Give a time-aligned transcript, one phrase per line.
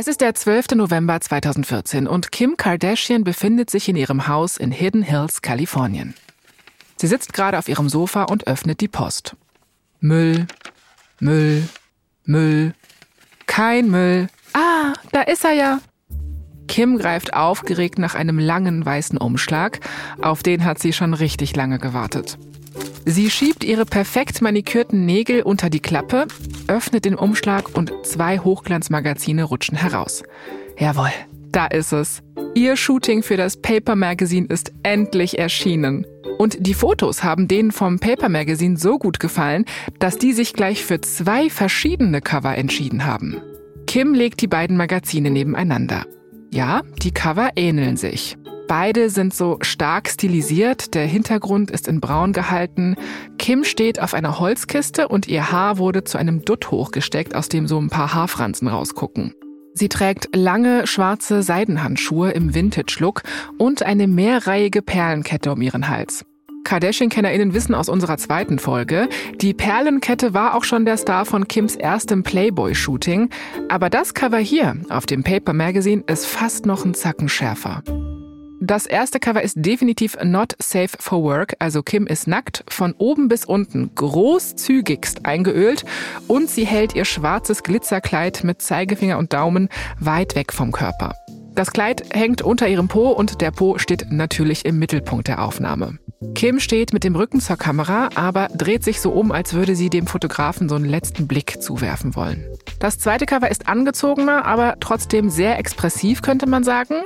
[0.00, 0.76] Es ist der 12.
[0.76, 6.14] November 2014 und Kim Kardashian befindet sich in ihrem Haus in Hidden Hills, Kalifornien.
[6.94, 9.34] Sie sitzt gerade auf ihrem Sofa und öffnet die Post.
[9.98, 10.46] Müll,
[11.18, 11.68] Müll,
[12.22, 12.74] Müll,
[13.46, 14.28] kein Müll.
[14.52, 15.80] Ah, da ist er ja.
[16.68, 19.80] Kim greift aufgeregt nach einem langen weißen Umschlag.
[20.22, 22.38] Auf den hat sie schon richtig lange gewartet.
[23.10, 26.26] Sie schiebt ihre perfekt manikürten Nägel unter die Klappe,
[26.66, 30.22] öffnet den Umschlag und zwei Hochglanzmagazine rutschen heraus.
[30.76, 31.10] Jawohl,
[31.50, 32.22] da ist es.
[32.54, 36.06] Ihr Shooting für das Paper Magazine ist endlich erschienen.
[36.36, 39.64] Und die Fotos haben denen vom Paper Magazine so gut gefallen,
[39.98, 43.40] dass die sich gleich für zwei verschiedene Cover entschieden haben.
[43.86, 46.04] Kim legt die beiden Magazine nebeneinander.
[46.50, 48.36] Ja, die Cover ähneln sich.
[48.68, 52.96] Beide sind so stark stilisiert, der Hintergrund ist in braun gehalten.
[53.38, 57.66] Kim steht auf einer Holzkiste und ihr Haar wurde zu einem Dutt hochgesteckt, aus dem
[57.66, 59.34] so ein paar Haarfransen rausgucken.
[59.72, 63.22] Sie trägt lange schwarze Seidenhandschuhe im Vintage-Look
[63.56, 66.24] und eine mehrreihige Perlenkette um ihren Hals.
[66.68, 69.08] Kardashian-KennerInnen wissen aus unserer zweiten Folge,
[69.40, 73.30] die Perlenkette war auch schon der Star von Kims erstem Playboy-Shooting,
[73.70, 77.82] aber das Cover hier auf dem Paper Magazine ist fast noch ein Zacken schärfer.
[78.60, 83.28] Das erste Cover ist definitiv not safe for work, also Kim ist nackt, von oben
[83.28, 85.86] bis unten großzügigst eingeölt
[86.26, 91.14] und sie hält ihr schwarzes Glitzerkleid mit Zeigefinger und Daumen weit weg vom Körper.
[91.54, 95.98] Das Kleid hängt unter ihrem Po und der Po steht natürlich im Mittelpunkt der Aufnahme.
[96.34, 99.88] Kim steht mit dem Rücken zur Kamera, aber dreht sich so um, als würde sie
[99.88, 102.44] dem Fotografen so einen letzten Blick zuwerfen wollen.
[102.80, 106.96] Das zweite Cover ist angezogener, aber trotzdem sehr expressiv, könnte man sagen.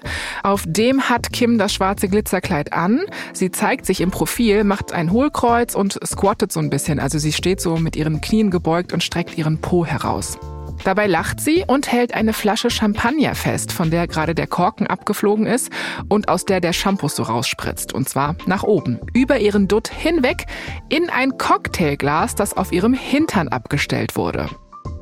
[0.43, 3.01] Auf dem hat Kim das schwarze Glitzerkleid an.
[3.35, 6.99] Sie zeigt sich im Profil, macht ein Hohlkreuz und squattet so ein bisschen.
[6.99, 10.39] Also sie steht so mit ihren Knien gebeugt und streckt ihren Po heraus.
[10.85, 15.47] Dabei lacht sie und hält eine Flasche Champagner fest, von der gerade der Korken abgeflogen
[15.47, 15.71] ist
[16.09, 17.93] und aus der der Shampoo so rausspritzt.
[17.93, 20.47] Und zwar nach oben, über ihren Dutt hinweg,
[20.89, 24.49] in ein Cocktailglas, das auf ihrem Hintern abgestellt wurde.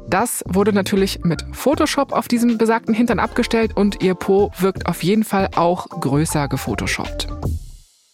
[0.09, 5.05] Das wurde natürlich mit Photoshop auf diesem besagten Hintern abgestellt und ihr Po wirkt auf
[5.05, 7.29] jeden Fall auch größer gefotoshoppt.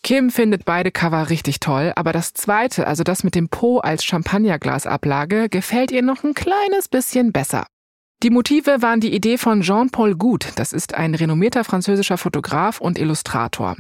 [0.07, 4.05] Kim findet beide Cover richtig toll, aber das zweite, also das mit dem Po als
[4.05, 7.67] Champagnerglasablage, gefällt ihr noch ein kleines bisschen besser.
[8.23, 10.47] Die Motive waren die Idee von Jean-Paul Goude.
[10.57, 13.77] Das ist ein renommierter französischer Fotograf und Illustrator.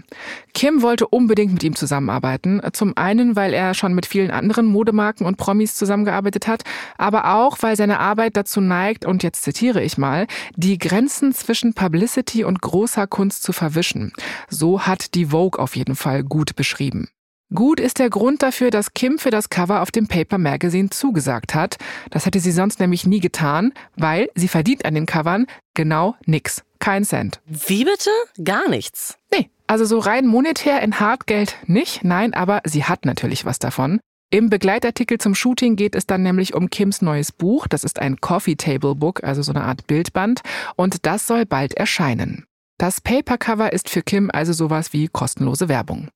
[0.52, 2.60] Kim wollte unbedingt mit ihm zusammenarbeiten.
[2.75, 6.64] Zum einen, weil er schon mit vielen anderen Modemarken und Promis zusammengearbeitet hat,
[6.98, 11.72] aber auch, weil seine Arbeit dazu neigt, und jetzt zitiere ich mal, die Grenzen zwischen
[11.72, 14.12] Publicity und großer Kunst zu verwischen.
[14.50, 17.08] So hat die Vogue auf jeden Fall gut beschrieben.
[17.54, 21.54] Gut ist der Grund dafür, dass Kim für das Cover auf dem Paper Magazine zugesagt
[21.54, 21.76] hat.
[22.10, 26.64] Das hätte sie sonst nämlich nie getan, weil sie verdient an den Covern genau nix.
[26.80, 27.40] Kein Cent.
[27.46, 28.10] Wie bitte?
[28.42, 29.16] Gar nichts.
[29.32, 34.00] Nee, also so rein monetär in Hartgeld nicht, nein, aber sie hat natürlich was davon.
[34.30, 37.68] Im Begleitartikel zum Shooting geht es dann nämlich um Kims neues Buch.
[37.68, 40.40] Das ist ein Coffee Table Book, also so eine Art Bildband.
[40.74, 42.44] Und das soll bald erscheinen.
[42.76, 46.08] Das Papercover ist für Kim also sowas wie kostenlose Werbung.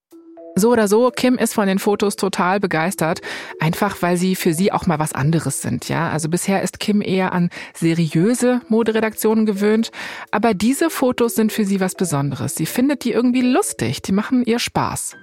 [0.56, 3.20] So oder so, Kim ist von den Fotos total begeistert,
[3.60, 6.10] einfach weil sie für sie auch mal was anderes sind, ja.
[6.10, 9.90] Also bisher ist Kim eher an seriöse Moderedaktionen gewöhnt,
[10.30, 12.56] aber diese Fotos sind für sie was Besonderes.
[12.56, 15.16] Sie findet die irgendwie lustig, die machen ihr Spaß.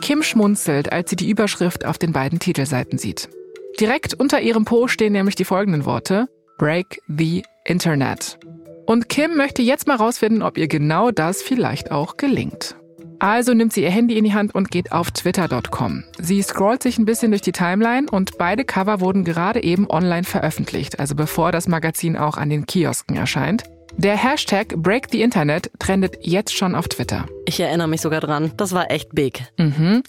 [0.00, 3.28] Kim schmunzelt, als sie die Überschrift auf den beiden Titelseiten sieht.
[3.80, 6.28] Direkt unter ihrem Po stehen nämlich die folgenden Worte:
[6.58, 8.38] Break the Internet.
[8.86, 12.76] Und Kim möchte jetzt mal rausfinden, ob ihr genau das vielleicht auch gelingt.
[13.24, 16.04] Also nimmt sie ihr Handy in die Hand und geht auf twitter.com.
[16.18, 20.24] Sie scrollt sich ein bisschen durch die Timeline und beide Cover wurden gerade eben online
[20.24, 23.64] veröffentlicht, also bevor das Magazin auch an den Kiosken erscheint.
[23.96, 27.24] Der Hashtag Break the Internet trendet jetzt schon auf Twitter.
[27.46, 28.52] Ich erinnere mich sogar dran.
[28.58, 29.44] Das war echt big.
[29.56, 30.02] Mhm.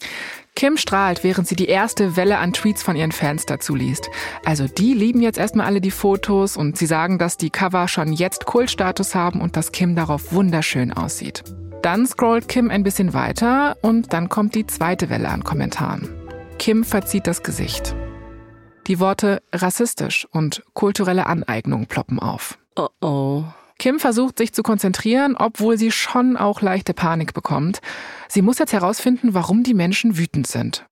[0.56, 4.10] Kim strahlt, während sie die erste Welle an Tweets von ihren Fans dazu liest.
[4.44, 8.12] Also die lieben jetzt erstmal alle die Fotos und sie sagen, dass die Cover schon
[8.12, 11.44] jetzt Kultstatus haben und dass Kim darauf wunderschön aussieht.
[11.82, 16.08] Dann scrollt Kim ein bisschen weiter und dann kommt die zweite Welle an Kommentaren.
[16.58, 17.94] Kim verzieht das Gesicht.
[18.86, 22.58] Die Worte rassistisch und kulturelle Aneignung ploppen auf.
[22.76, 23.44] Oh oh.
[23.78, 27.80] Kim versucht sich zu konzentrieren, obwohl sie schon auch leichte Panik bekommt.
[28.28, 30.86] Sie muss jetzt herausfinden, warum die Menschen wütend sind.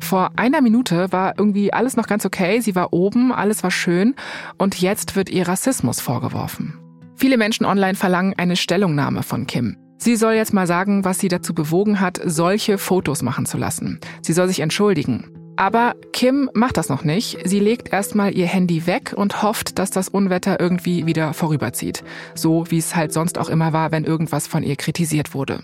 [0.00, 4.14] Vor einer Minute war irgendwie alles noch ganz okay, sie war oben, alles war schön
[4.58, 6.78] und jetzt wird ihr Rassismus vorgeworfen.
[7.16, 9.76] Viele Menschen online verlangen eine Stellungnahme von Kim.
[9.96, 14.00] Sie soll jetzt mal sagen, was sie dazu bewogen hat, solche Fotos machen zu lassen.
[14.20, 15.43] Sie soll sich entschuldigen.
[15.56, 17.38] Aber Kim macht das noch nicht.
[17.44, 22.02] Sie legt erstmal ihr Handy weg und hofft, dass das Unwetter irgendwie wieder vorüberzieht.
[22.34, 25.62] So wie es halt sonst auch immer war, wenn irgendwas von ihr kritisiert wurde.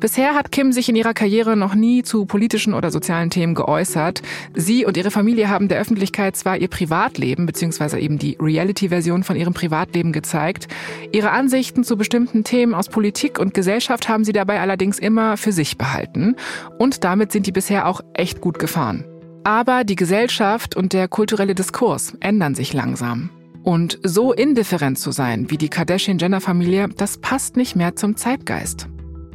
[0.00, 4.22] Bisher hat Kim sich in ihrer Karriere noch nie zu politischen oder sozialen Themen geäußert.
[4.54, 7.98] Sie und ihre Familie haben der Öffentlichkeit zwar ihr Privatleben bzw.
[7.98, 10.68] eben die Reality-Version von ihrem Privatleben gezeigt.
[11.12, 15.52] Ihre Ansichten zu bestimmten Themen aus Politik und Gesellschaft haben sie dabei allerdings immer für
[15.52, 16.34] sich behalten.
[16.78, 19.04] Und damit sind die bisher auch echt gut gefahren.
[19.44, 23.30] Aber die Gesellschaft und der kulturelle Diskurs ändern sich langsam.
[23.62, 28.88] Und so indifferent zu sein wie die Kardashian-Jenner-Familie, das passt nicht mehr zum Zeitgeist.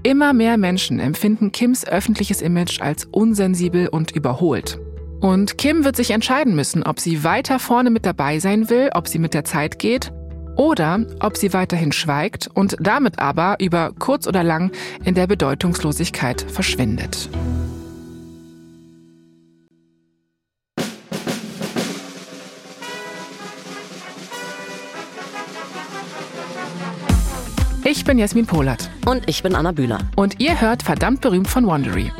[0.03, 4.79] Immer mehr Menschen empfinden Kims öffentliches Image als unsensibel und überholt.
[5.19, 9.07] Und Kim wird sich entscheiden müssen, ob sie weiter vorne mit dabei sein will, ob
[9.07, 10.11] sie mit der Zeit geht
[10.55, 14.71] oder ob sie weiterhin schweigt und damit aber über kurz oder lang
[15.03, 17.29] in der Bedeutungslosigkeit verschwindet.
[27.87, 28.89] Ich bin Jasmin Polat.
[29.05, 29.99] Und ich bin Anna Bühler.
[30.15, 32.11] Und ihr hört verdammt berühmt von Wandery.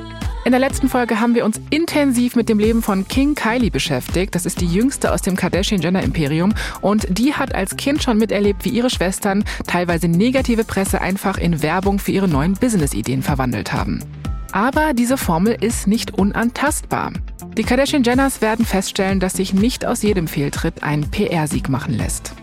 [0.46, 4.36] In der letzten Folge haben wir uns intensiv mit dem Leben von King Kylie beschäftigt.
[4.36, 6.54] Das ist die jüngste aus dem Kardashian-Jenner-Imperium.
[6.82, 11.64] Und die hat als Kind schon miterlebt, wie ihre Schwestern teilweise negative Presse einfach in
[11.64, 14.04] Werbung für ihre neuen Business-Ideen verwandelt haben.
[14.52, 17.12] Aber diese Formel ist nicht unantastbar.
[17.58, 22.34] Die Kardashian-Jenners werden feststellen, dass sich nicht aus jedem Fehltritt ein PR-Sieg machen lässt.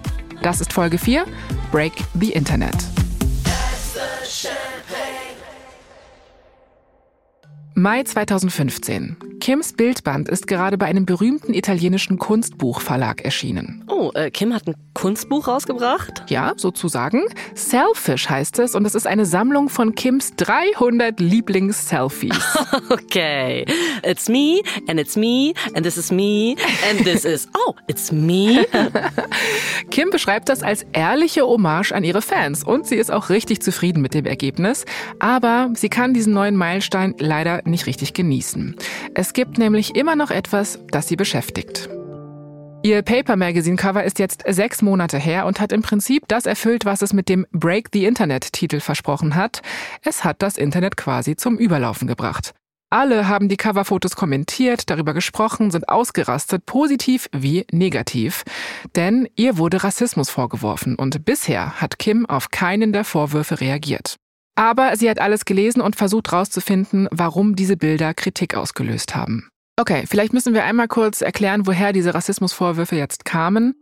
[0.42, 1.24] Das ist Folge 4,
[1.70, 2.74] Break the Internet.
[7.74, 9.16] Mai 2015.
[9.40, 13.82] Kims Bildband ist gerade bei einem berühmten italienischen Kunstbuchverlag erschienen.
[13.88, 16.24] Oh, äh, Kim hat ein Kunstbuch rausgebracht?
[16.28, 17.22] Ja, sozusagen.
[17.54, 22.36] Selfish heißt es und es ist eine Sammlung von Kims 300 Lieblings-Selfies.
[22.90, 23.64] okay.
[24.04, 26.54] It's me and it's me and this is me
[26.88, 28.66] and this is, oh, it's me.
[29.90, 34.02] Kim beschreibt das als ehrliche Hommage an ihre Fans und sie ist auch richtig zufrieden
[34.02, 34.84] mit dem Ergebnis.
[35.18, 38.76] Aber sie kann diesen neuen Meilenstein leider nicht richtig genießen.
[39.14, 41.88] Es gibt nämlich immer noch etwas, das sie beschäftigt.
[42.84, 46.84] Ihr Paper Magazine Cover ist jetzt sechs Monate her und hat im Prinzip das erfüllt,
[46.84, 49.62] was es mit dem Break the Internet Titel versprochen hat.
[50.02, 52.54] Es hat das Internet quasi zum Überlaufen gebracht.
[52.90, 58.42] Alle haben die Coverfotos kommentiert, darüber gesprochen, sind ausgerastet, positiv wie negativ.
[58.96, 64.16] Denn ihr wurde Rassismus vorgeworfen und bisher hat Kim auf keinen der Vorwürfe reagiert.
[64.54, 69.48] Aber sie hat alles gelesen und versucht herauszufinden, warum diese Bilder Kritik ausgelöst haben.
[69.80, 73.74] Okay, vielleicht müssen wir einmal kurz erklären, woher diese Rassismusvorwürfe jetzt kamen.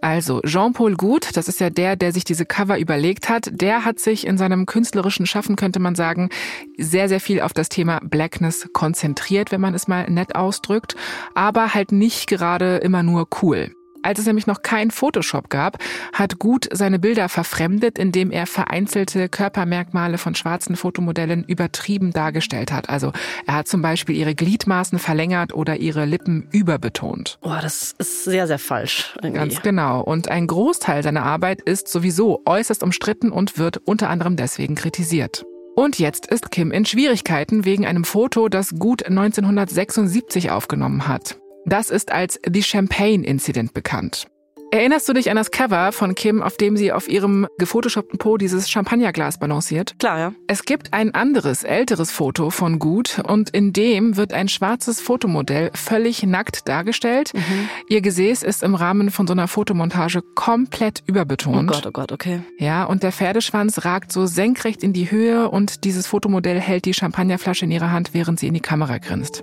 [0.00, 4.00] Also, Jean-Paul Gut, das ist ja der, der sich diese Cover überlegt hat, der hat
[4.00, 6.28] sich in seinem künstlerischen Schaffen, könnte man sagen,
[6.76, 10.96] sehr, sehr viel auf das Thema Blackness konzentriert, wenn man es mal nett ausdrückt,
[11.36, 13.70] aber halt nicht gerade immer nur cool.
[14.02, 15.78] Als es nämlich noch kein Photoshop gab,
[16.12, 22.88] hat Gut seine Bilder verfremdet, indem er vereinzelte Körpermerkmale von schwarzen Fotomodellen übertrieben dargestellt hat.
[22.88, 23.12] Also
[23.46, 27.38] er hat zum Beispiel ihre Gliedmaßen verlängert oder ihre Lippen überbetont.
[27.40, 29.14] Boah, das ist sehr, sehr falsch.
[29.16, 29.38] Irgendwie.
[29.38, 30.00] Ganz genau.
[30.02, 35.44] Und ein Großteil seiner Arbeit ist sowieso äußerst umstritten und wird unter anderem deswegen kritisiert.
[35.78, 41.38] Und jetzt ist Kim in Schwierigkeiten wegen einem Foto, das Gut 1976 aufgenommen hat.
[41.68, 44.26] Das ist als The Champagne Incident bekannt.
[44.70, 48.36] Erinnerst du dich an das Cover von Kim, auf dem sie auf ihrem gefotoshoppten Po
[48.36, 49.98] dieses Champagnerglas balanciert?
[49.98, 50.32] Klar, ja.
[50.46, 55.70] Es gibt ein anderes, älteres Foto von Gut und in dem wird ein schwarzes Fotomodell
[55.74, 57.32] völlig nackt dargestellt.
[57.34, 57.68] Mhm.
[57.88, 61.70] Ihr Gesäß ist im Rahmen von so einer Fotomontage komplett überbetont.
[61.70, 62.40] Oh Gott, oh Gott, okay.
[62.58, 66.94] Ja, und der Pferdeschwanz ragt so senkrecht in die Höhe und dieses Fotomodell hält die
[66.94, 69.42] Champagnerflasche in ihrer Hand, während sie in die Kamera grinst.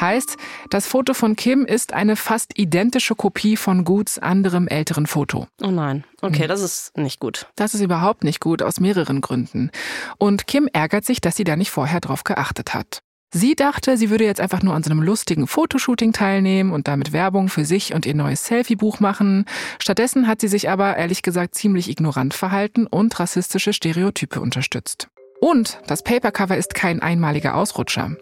[0.00, 0.36] Heißt,
[0.70, 5.46] das Foto von Kim ist eine fast identische Kopie von Guts anderem älteren Foto.
[5.62, 6.04] Oh nein.
[6.20, 6.48] Okay, mhm.
[6.48, 7.46] das ist nicht gut.
[7.56, 9.70] Das ist überhaupt nicht gut aus mehreren Gründen.
[10.18, 13.02] Und Kim ärgert sich, dass sie da nicht vorher drauf geachtet hat.
[13.34, 17.14] Sie dachte, sie würde jetzt einfach nur an so einem lustigen Fotoshooting teilnehmen und damit
[17.14, 19.46] Werbung für sich und ihr neues Selfie-Buch machen.
[19.78, 25.08] Stattdessen hat sie sich aber ehrlich gesagt ziemlich ignorant verhalten und rassistische Stereotype unterstützt.
[25.42, 28.12] Und das Papercover ist kein einmaliger Ausrutscher.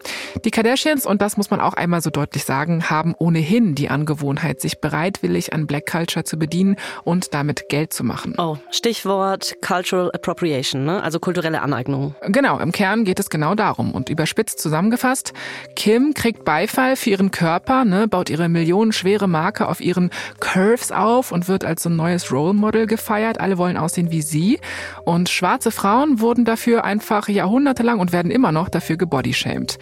[0.43, 4.59] Die Kardashians, und das muss man auch einmal so deutlich sagen, haben ohnehin die Angewohnheit,
[4.59, 8.33] sich bereitwillig an Black Culture zu bedienen und damit Geld zu machen.
[8.39, 11.03] Oh, Stichwort Cultural Appropriation, ne?
[11.03, 12.15] also kulturelle Aneignung.
[12.23, 13.91] Genau, im Kern geht es genau darum.
[13.91, 15.33] Und überspitzt zusammengefasst,
[15.75, 20.09] Kim kriegt Beifall für ihren Körper, ne, baut ihre millionenschwere Marke auf ihren
[20.39, 23.39] Curves auf und wird als so ein neues Role Model gefeiert.
[23.39, 24.59] Alle wollen aussehen wie sie.
[25.05, 29.77] Und schwarze Frauen wurden dafür einfach einfach jahrhundertelang und werden immer noch dafür gebodyshamed.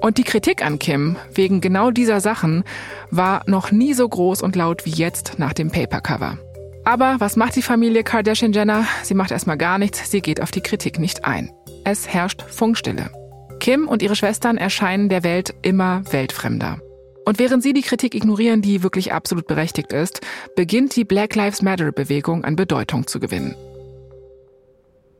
[0.00, 2.64] Und die Kritik an Kim wegen genau dieser Sachen
[3.10, 6.38] war noch nie so groß und laut wie jetzt nach dem Papercover.
[6.84, 8.86] Aber was macht die Familie Kardashian-Jenner?
[9.02, 11.50] Sie macht erstmal gar nichts, sie geht auf die Kritik nicht ein.
[11.84, 13.10] Es herrscht Funkstille.
[13.58, 16.78] Kim und ihre Schwestern erscheinen der Welt immer weltfremder.
[17.26, 20.22] Und während sie die Kritik ignorieren, die wirklich absolut berechtigt ist,
[20.56, 23.54] beginnt die Black Lives Matter-Bewegung an Bedeutung zu gewinnen.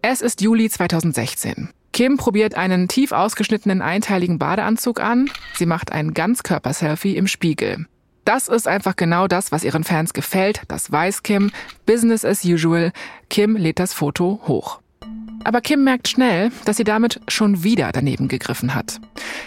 [0.02, 1.68] Es ist Juli 2016.
[1.92, 5.30] Kim probiert einen tief ausgeschnittenen einteiligen Badeanzug an.
[5.54, 7.86] Sie macht ein Ganzkörper-Selfie im Spiegel.
[8.24, 10.62] Das ist einfach genau das, was ihren Fans gefällt.
[10.68, 11.50] Das weiß Kim.
[11.84, 12.92] Business as usual.
[13.28, 14.80] Kim lädt das Foto hoch.
[15.44, 19.00] Aber Kim merkt schnell, dass sie damit schon wieder daneben gegriffen hat.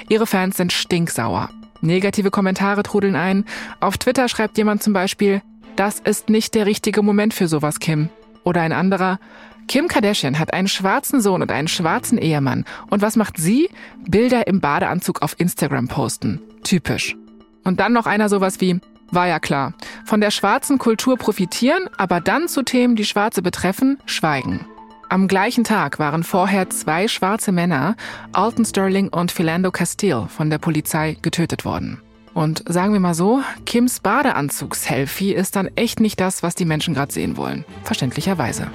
[0.07, 1.50] Ihre Fans sind stinksauer.
[1.81, 3.45] Negative Kommentare trudeln ein.
[3.79, 5.41] Auf Twitter schreibt jemand zum Beispiel,
[5.75, 8.10] das ist nicht der richtige Moment für sowas, Kim.
[8.43, 9.19] Oder ein anderer,
[9.67, 12.65] Kim Kardashian hat einen schwarzen Sohn und einen schwarzen Ehemann.
[12.89, 13.70] Und was macht sie?
[14.08, 16.41] Bilder im Badeanzug auf Instagram posten.
[16.63, 17.15] Typisch.
[17.63, 18.79] Und dann noch einer sowas wie,
[19.12, 19.74] war ja klar,
[20.05, 24.65] von der schwarzen Kultur profitieren, aber dann zu Themen, die Schwarze betreffen, schweigen.
[25.10, 27.96] Am gleichen Tag waren vorher zwei schwarze Männer,
[28.32, 32.01] Alton Sterling und Philando Castile, von der Polizei getötet worden.
[32.34, 36.96] Und sagen wir mal so, Kims Badeanzugs-Selfie ist dann echt nicht das, was die Menschen
[36.96, 37.63] gerade sehen wollen.
[37.84, 38.72] Verständlicherweise.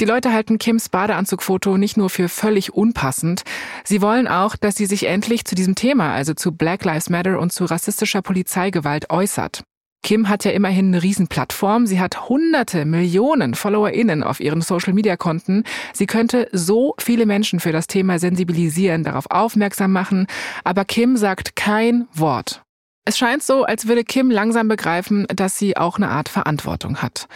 [0.00, 3.42] Die Leute halten Kims Badeanzugfoto nicht nur für völlig unpassend,
[3.84, 7.38] sie wollen auch, dass sie sich endlich zu diesem Thema, also zu Black Lives Matter
[7.38, 9.62] und zu rassistischer Polizeigewalt äußert.
[10.02, 11.86] Kim hat ja immerhin eine Riesenplattform.
[11.86, 15.64] Sie hat hunderte Millionen FollowerInnen auf ihren Social-Media-Konten.
[15.94, 20.26] Sie könnte so viele Menschen für das Thema sensibilisieren, darauf aufmerksam machen.
[20.62, 22.64] Aber Kim sagt kein Wort.
[23.06, 27.28] Es scheint so, als würde Kim langsam begreifen, dass sie auch eine Art Verantwortung hat.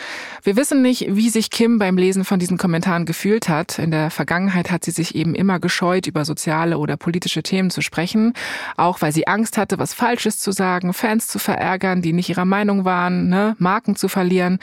[0.43, 3.79] Wir wissen nicht, wie sich Kim beim Lesen von diesen Kommentaren gefühlt hat.
[3.79, 7.83] In der Vergangenheit hat sie sich eben immer gescheut, über soziale oder politische Themen zu
[7.83, 8.33] sprechen,
[8.79, 12.47] auch weil sie Angst hatte, was Falsches zu sagen, Fans zu verärgern, die nicht ihrer
[12.47, 14.61] Meinung waren, ne, Marken zu verlieren.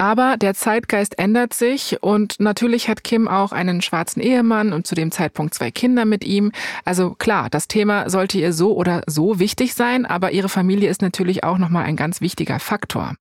[0.00, 4.94] Aber der Zeitgeist ändert sich und natürlich hat Kim auch einen schwarzen Ehemann und zu
[4.94, 6.52] dem Zeitpunkt zwei Kinder mit ihm.
[6.86, 11.02] Also klar, das Thema sollte ihr so oder so wichtig sein, aber ihre Familie ist
[11.02, 13.14] natürlich auch nochmal ein ganz wichtiger Faktor.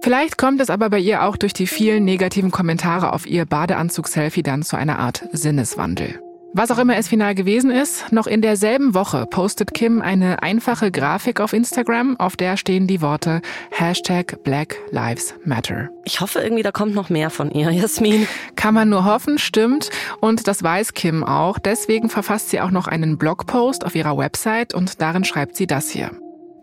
[0.00, 4.42] Vielleicht kommt es aber bei ihr auch durch die vielen negativen Kommentare auf ihr Badeanzug-Selfie
[4.42, 6.20] dann zu einer Art Sinneswandel.
[6.56, 10.92] Was auch immer es final gewesen ist, noch in derselben Woche postet Kim eine einfache
[10.92, 13.42] Grafik auf Instagram, auf der stehen die Worte
[13.72, 15.88] Hashtag Black Lives Matter.
[16.04, 18.28] Ich hoffe irgendwie, da kommt noch mehr von ihr, Jasmin.
[18.54, 19.90] Kann man nur hoffen, stimmt.
[20.20, 21.58] Und das weiß Kim auch.
[21.58, 25.90] Deswegen verfasst sie auch noch einen Blogpost auf ihrer Website und darin schreibt sie das
[25.90, 26.12] hier.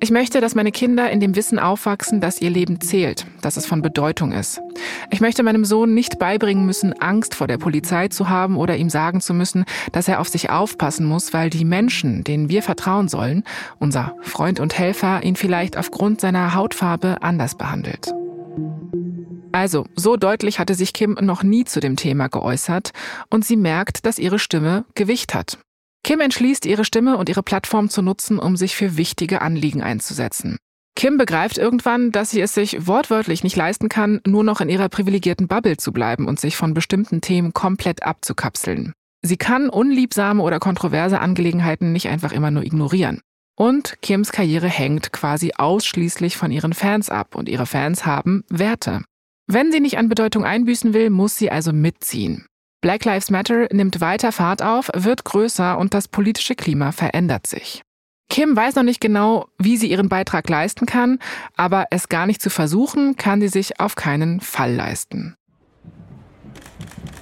[0.03, 3.67] Ich möchte, dass meine Kinder in dem Wissen aufwachsen, dass ihr Leben zählt, dass es
[3.67, 4.59] von Bedeutung ist.
[5.11, 8.89] Ich möchte meinem Sohn nicht beibringen müssen, Angst vor der Polizei zu haben oder ihm
[8.89, 13.09] sagen zu müssen, dass er auf sich aufpassen muss, weil die Menschen, denen wir vertrauen
[13.09, 13.43] sollen,
[13.77, 18.11] unser Freund und Helfer, ihn vielleicht aufgrund seiner Hautfarbe anders behandelt.
[19.51, 22.91] Also, so deutlich hatte sich Kim noch nie zu dem Thema geäußert
[23.29, 25.59] und sie merkt, dass ihre Stimme Gewicht hat.
[26.03, 30.57] Kim entschließt, ihre Stimme und ihre Plattform zu nutzen, um sich für wichtige Anliegen einzusetzen.
[30.95, 34.89] Kim begreift irgendwann, dass sie es sich wortwörtlich nicht leisten kann, nur noch in ihrer
[34.89, 38.93] privilegierten Bubble zu bleiben und sich von bestimmten Themen komplett abzukapseln.
[39.21, 43.21] Sie kann unliebsame oder kontroverse Angelegenheiten nicht einfach immer nur ignorieren.
[43.55, 49.03] Und Kims Karriere hängt quasi ausschließlich von ihren Fans ab und ihre Fans haben Werte.
[49.47, 52.45] Wenn sie nicht an Bedeutung einbüßen will, muss sie also mitziehen.
[52.81, 57.83] Black Lives Matter nimmt weiter Fahrt auf, wird größer und das politische Klima verändert sich.
[58.27, 61.19] Kim weiß noch nicht genau, wie sie ihren Beitrag leisten kann,
[61.55, 65.35] aber es gar nicht zu versuchen, kann sie sich auf keinen Fall leisten.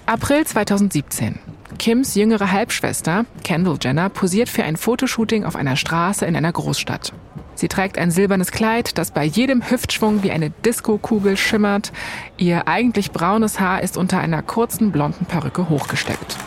[0.06, 1.40] April 2017.
[1.78, 7.12] Kims jüngere Halbschwester, Kendall Jenner, posiert für ein Fotoshooting auf einer Straße in einer Großstadt.
[7.60, 11.92] Sie trägt ein silbernes Kleid, das bei jedem Hüftschwung wie eine Diskokugel schimmert.
[12.38, 16.38] Ihr eigentlich braunes Haar ist unter einer kurzen blonden Perücke hochgesteckt.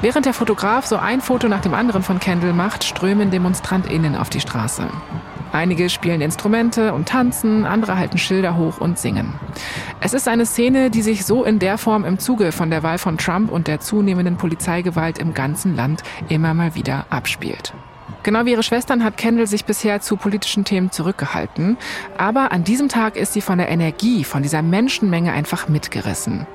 [0.00, 4.30] Während der Fotograf so ein Foto nach dem anderen von Kendall macht, strömen DemonstrantInnen auf
[4.30, 4.88] die Straße.
[5.52, 9.34] Einige spielen Instrumente und tanzen, andere halten Schilder hoch und singen.
[10.00, 12.98] Es ist eine Szene, die sich so in der Form im Zuge von der Wahl
[12.98, 17.74] von Trump und der zunehmenden Polizeigewalt im ganzen Land immer mal wieder abspielt.
[18.22, 21.76] Genau wie ihre Schwestern hat Kendall sich bisher zu politischen Themen zurückgehalten.
[22.16, 26.46] Aber an diesem Tag ist sie von der Energie, von dieser Menschenmenge einfach mitgerissen.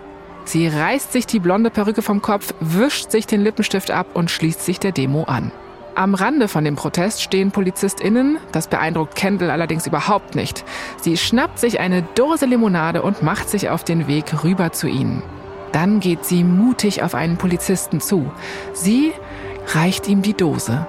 [0.46, 4.64] Sie reißt sich die blonde Perücke vom Kopf, wischt sich den Lippenstift ab und schließt
[4.64, 5.52] sich der Demo an.
[5.94, 8.38] Am Rande von dem Protest stehen PolizistInnen.
[8.54, 10.64] Das beeindruckt Kendall allerdings überhaupt nicht.
[11.02, 15.22] Sie schnappt sich eine Dose Limonade und macht sich auf den Weg rüber zu ihnen.
[15.74, 18.32] Dann geht sie mutig auf einen Polizisten zu.
[18.74, 19.12] Sie
[19.74, 20.88] reicht ihm die Dose.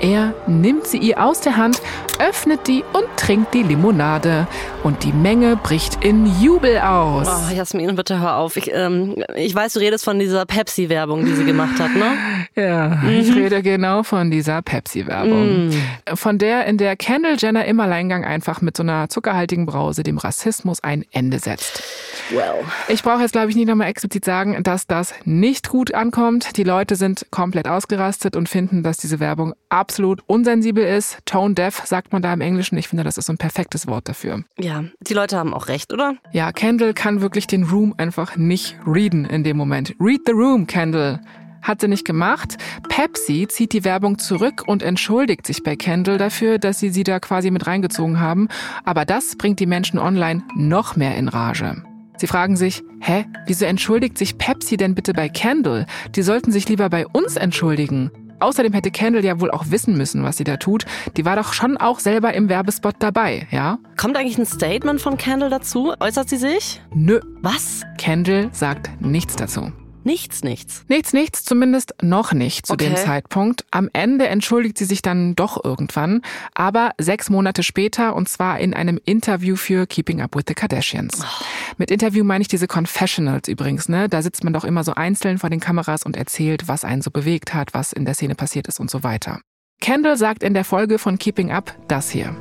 [0.00, 1.82] Er nimmt sie ihr aus der Hand,
[2.20, 4.46] öffnet die und trinkt die Limonade.
[4.84, 7.26] Und die Menge bricht in Jubel aus.
[7.28, 8.56] Oh, Jasmin, bitte hör auf.
[8.56, 12.12] Ich, ähm, ich weiß, du redest von dieser Pepsi-Werbung, die sie gemacht hat, ne?
[12.54, 13.10] Ja, mhm.
[13.10, 15.68] ich rede genau von dieser Pepsi-Werbung.
[15.68, 15.82] Mhm.
[16.14, 20.18] Von der, in der Kendall Jenner im Alleingang einfach mit so einer zuckerhaltigen Brause dem
[20.18, 21.82] Rassismus ein Ende setzt.
[22.30, 22.64] Well.
[22.88, 26.56] Ich brauche jetzt, glaube ich, nicht nochmal explizit sagen, dass das nicht gut ankommt.
[26.56, 29.54] Die Leute sind komplett ausgerastet und finden, dass diese Werbung
[29.88, 31.16] absolut unsensibel ist.
[31.24, 32.76] Tone deaf sagt man da im Englischen.
[32.76, 34.44] Ich finde, das ist so ein perfektes Wort dafür.
[34.58, 36.14] Ja, die Leute haben auch recht, oder?
[36.30, 39.94] Ja, Kendall kann wirklich den Room einfach nicht readen in dem Moment.
[39.98, 41.20] Read the room, Kendall.
[41.62, 42.58] Hat sie nicht gemacht.
[42.90, 47.18] Pepsi zieht die Werbung zurück und entschuldigt sich bei Kendall dafür, dass sie sie da
[47.18, 48.48] quasi mit reingezogen haben.
[48.84, 51.82] Aber das bringt die Menschen online noch mehr in Rage.
[52.18, 55.86] Sie fragen sich, hä, wieso entschuldigt sich Pepsi denn bitte bei Kendall?
[56.14, 58.10] Die sollten sich lieber bei uns entschuldigen.
[58.40, 60.84] Außerdem hätte Kendall ja wohl auch wissen müssen, was sie da tut.
[61.16, 63.78] Die war doch schon auch selber im Werbespot dabei, ja?
[63.96, 65.94] Kommt eigentlich ein Statement von Kendall dazu?
[66.00, 66.80] Äußert sie sich?
[66.94, 67.20] Nö.
[67.42, 67.82] Was?
[67.98, 69.72] Kendall sagt nichts dazu.
[70.04, 70.84] Nichts, nichts.
[70.88, 72.86] Nichts, nichts, zumindest noch nicht zu okay.
[72.86, 73.64] dem Zeitpunkt.
[73.70, 76.22] Am Ende entschuldigt sie sich dann doch irgendwann,
[76.54, 81.20] aber sechs Monate später und zwar in einem Interview für Keeping Up with the Kardashians.
[81.22, 81.44] Oh.
[81.76, 84.08] Mit Interview meine ich diese Confessionals übrigens, ne?
[84.08, 87.10] Da sitzt man doch immer so einzeln vor den Kameras und erzählt, was einen so
[87.10, 89.40] bewegt hat, was in der Szene passiert ist und so weiter.
[89.80, 92.34] Kendall sagt in der Folge von Keeping Up das hier.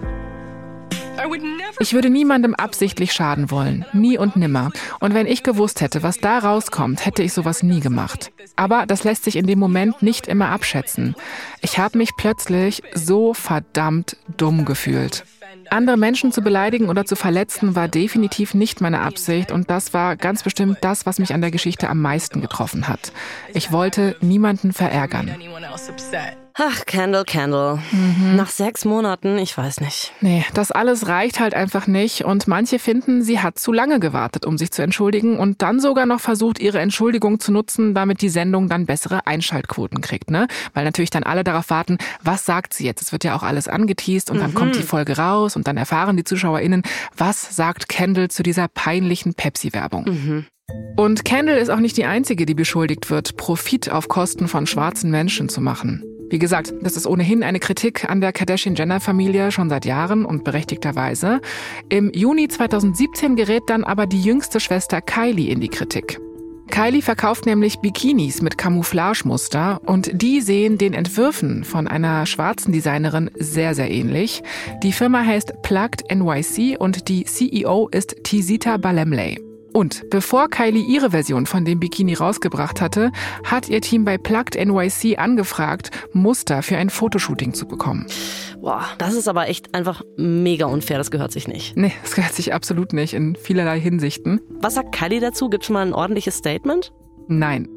[1.80, 3.86] Ich würde niemandem absichtlich schaden wollen.
[3.94, 4.72] Nie und nimmer.
[5.00, 8.32] Und wenn ich gewusst hätte, was da rauskommt, hätte ich sowas nie gemacht.
[8.56, 11.16] Aber das lässt sich in dem Moment nicht immer abschätzen.
[11.62, 15.26] Ich habe mich plötzlich so verdammt dumm gefühlt.
[15.70, 20.16] Andere Menschen zu beleidigen oder zu verletzen war definitiv nicht meine Absicht und das war
[20.16, 23.12] ganz bestimmt das, was mich an der Geschichte am meisten getroffen hat.
[23.54, 25.32] Ich wollte niemanden verärgern.
[26.60, 27.80] Ach, Candle, Candle.
[27.92, 28.36] Mhm.
[28.36, 30.12] Nach sechs Monaten, ich weiß nicht.
[30.22, 32.26] Nee, das alles reicht halt einfach nicht.
[32.26, 36.08] Und manche finden, sie hat zu lange gewartet, um sich zu entschuldigen und dann sogar
[36.08, 40.48] noch versucht, ihre Entschuldigung zu nutzen, damit die Sendung dann bessere Einschaltquoten kriegt, ne?
[40.74, 43.04] Weil natürlich dann alle darauf warten, was sagt sie jetzt?
[43.04, 44.56] Es wird ja auch alles angeteased und dann mhm.
[44.56, 46.82] kommt die Folge raus und dann erfahren die ZuschauerInnen,
[47.15, 50.06] was sagt Kendall zu dieser peinlichen Pepsi-Werbung.
[50.06, 50.46] Mhm.
[50.96, 55.12] Und Kendall ist auch nicht die einzige, die beschuldigt wird, Profit auf Kosten von schwarzen
[55.12, 56.16] Menschen zu machen.
[56.30, 61.40] Wie gesagt, das ist ohnehin eine Kritik an der Kardashian-Jenner-Familie schon seit Jahren und berechtigterweise.
[61.90, 66.20] Im Juni 2017 gerät dann aber die jüngste Schwester Kylie in die Kritik.
[66.70, 73.32] Kylie verkauft nämlich Bikinis mit Camouflagemuster und die sehen den Entwürfen von einer schwarzen Designerin
[73.36, 74.44] sehr, sehr ähnlich.
[74.84, 79.47] Die Firma heißt Plugged NYC und die CEO ist Tizita Balemley.
[79.78, 83.12] Und bevor Kylie ihre Version von dem Bikini rausgebracht hatte,
[83.44, 88.08] hat ihr Team bei Plugged NYC angefragt, Muster für ein Fotoshooting zu bekommen.
[88.60, 90.98] Boah, das ist aber echt einfach mega unfair.
[90.98, 91.78] Das gehört sich nicht.
[91.78, 94.42] Nee, das gehört sich absolut nicht in vielerlei Hinsichten.
[94.62, 95.48] Was sagt Kylie dazu?
[95.48, 96.92] Gibt es mal ein ordentliches Statement?
[97.28, 97.70] Nein.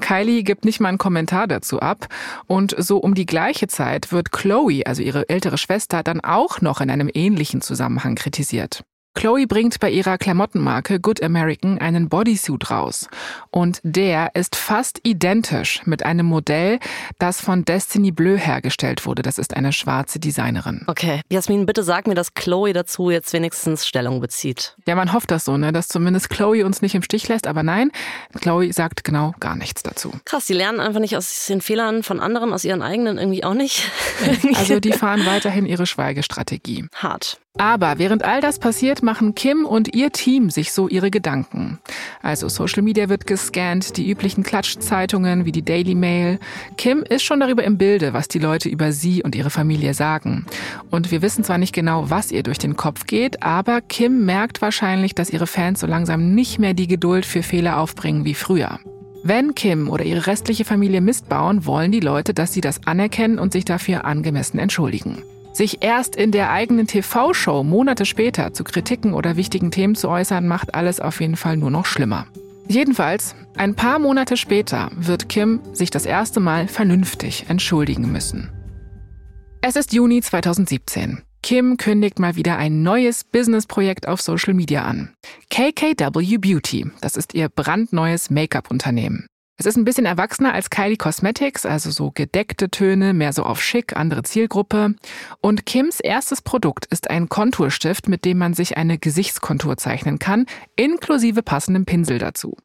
[0.00, 2.06] Kylie gibt nicht mal einen Kommentar dazu ab.
[2.46, 6.80] Und so um die gleiche Zeit wird Chloe, also ihre ältere Schwester, dann auch noch
[6.80, 8.82] in einem ähnlichen Zusammenhang kritisiert.
[9.14, 13.08] Chloe bringt bei ihrer Klamottenmarke Good American einen Bodysuit raus.
[13.50, 16.78] Und der ist fast identisch mit einem Modell,
[17.18, 19.22] das von Destiny Bleu hergestellt wurde.
[19.22, 20.82] Das ist eine schwarze Designerin.
[20.88, 21.20] Okay.
[21.30, 24.76] Jasmin, bitte sag mir, dass Chloe dazu jetzt wenigstens Stellung bezieht.
[24.86, 25.72] Ja, man hofft das so, ne?
[25.72, 27.46] Dass zumindest Chloe uns nicht im Stich lässt.
[27.46, 27.92] Aber nein,
[28.40, 30.12] Chloe sagt genau gar nichts dazu.
[30.24, 33.54] Krass, die lernen einfach nicht aus den Fehlern von anderen, aus ihren eigenen irgendwie auch
[33.54, 33.90] nicht.
[34.54, 36.86] also die fahren weiterhin ihre Schweigestrategie.
[36.94, 37.38] Hart.
[37.56, 41.78] Aber während all das passiert, machen Kim und ihr Team sich so ihre Gedanken.
[42.20, 46.40] Also Social Media wird gescannt, die üblichen Klatschzeitungen wie die Daily Mail.
[46.76, 50.46] Kim ist schon darüber im Bilde, was die Leute über sie und ihre Familie sagen.
[50.90, 54.60] Und wir wissen zwar nicht genau, was ihr durch den Kopf geht, aber Kim merkt
[54.60, 58.80] wahrscheinlich, dass ihre Fans so langsam nicht mehr die Geduld für Fehler aufbringen wie früher.
[59.22, 63.38] Wenn Kim oder ihre restliche Familie Mist bauen, wollen die Leute, dass sie das anerkennen
[63.38, 65.22] und sich dafür angemessen entschuldigen.
[65.54, 70.48] Sich erst in der eigenen TV-Show Monate später zu Kritiken oder wichtigen Themen zu äußern,
[70.48, 72.26] macht alles auf jeden Fall nur noch schlimmer.
[72.66, 78.50] Jedenfalls, ein paar Monate später wird Kim sich das erste Mal vernünftig entschuldigen müssen.
[79.60, 81.22] Es ist Juni 2017.
[81.44, 85.14] Kim kündigt mal wieder ein neues Businessprojekt auf Social Media an.
[85.50, 89.26] KKW Beauty, das ist ihr brandneues Make-up-Unternehmen.
[89.56, 93.62] Es ist ein bisschen erwachsener als Kylie Cosmetics, also so gedeckte Töne, mehr so auf
[93.62, 94.96] schick, andere Zielgruppe.
[95.40, 100.46] Und Kims erstes Produkt ist ein Konturstift, mit dem man sich eine Gesichtskontur zeichnen kann,
[100.74, 102.56] inklusive passendem Pinsel dazu.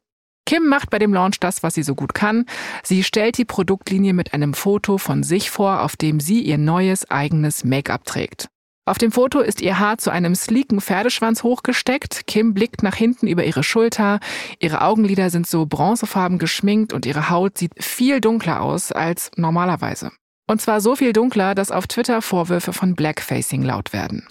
[0.46, 2.44] Kim macht bei dem Launch das, was sie so gut kann.
[2.82, 7.08] Sie stellt die Produktlinie mit einem Foto von sich vor, auf dem sie ihr neues
[7.08, 8.48] eigenes Make-up trägt.
[8.86, 12.26] Auf dem Foto ist ihr Haar zu einem sleeken Pferdeschwanz hochgesteckt.
[12.26, 14.20] Kim blickt nach hinten über ihre Schulter.
[14.58, 20.10] Ihre Augenlider sind so bronzefarben geschminkt und ihre Haut sieht viel dunkler aus als normalerweise.
[20.48, 24.24] Und zwar so viel dunkler, dass auf Twitter Vorwürfe von Blackfacing laut werden.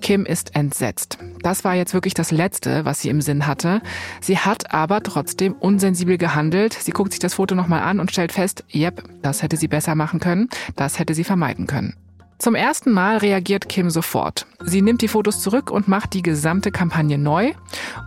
[0.00, 1.18] Kim ist entsetzt.
[1.42, 3.82] Das war jetzt wirklich das Letzte, was sie im Sinn hatte.
[4.20, 6.72] Sie hat aber trotzdem unsensibel gehandelt.
[6.72, 9.94] Sie guckt sich das Foto nochmal an und stellt fest, yep, das hätte sie besser
[9.94, 11.96] machen können, das hätte sie vermeiden können.
[12.42, 14.46] Zum ersten Mal reagiert Kim sofort.
[14.64, 17.52] Sie nimmt die Fotos zurück und macht die gesamte Kampagne neu.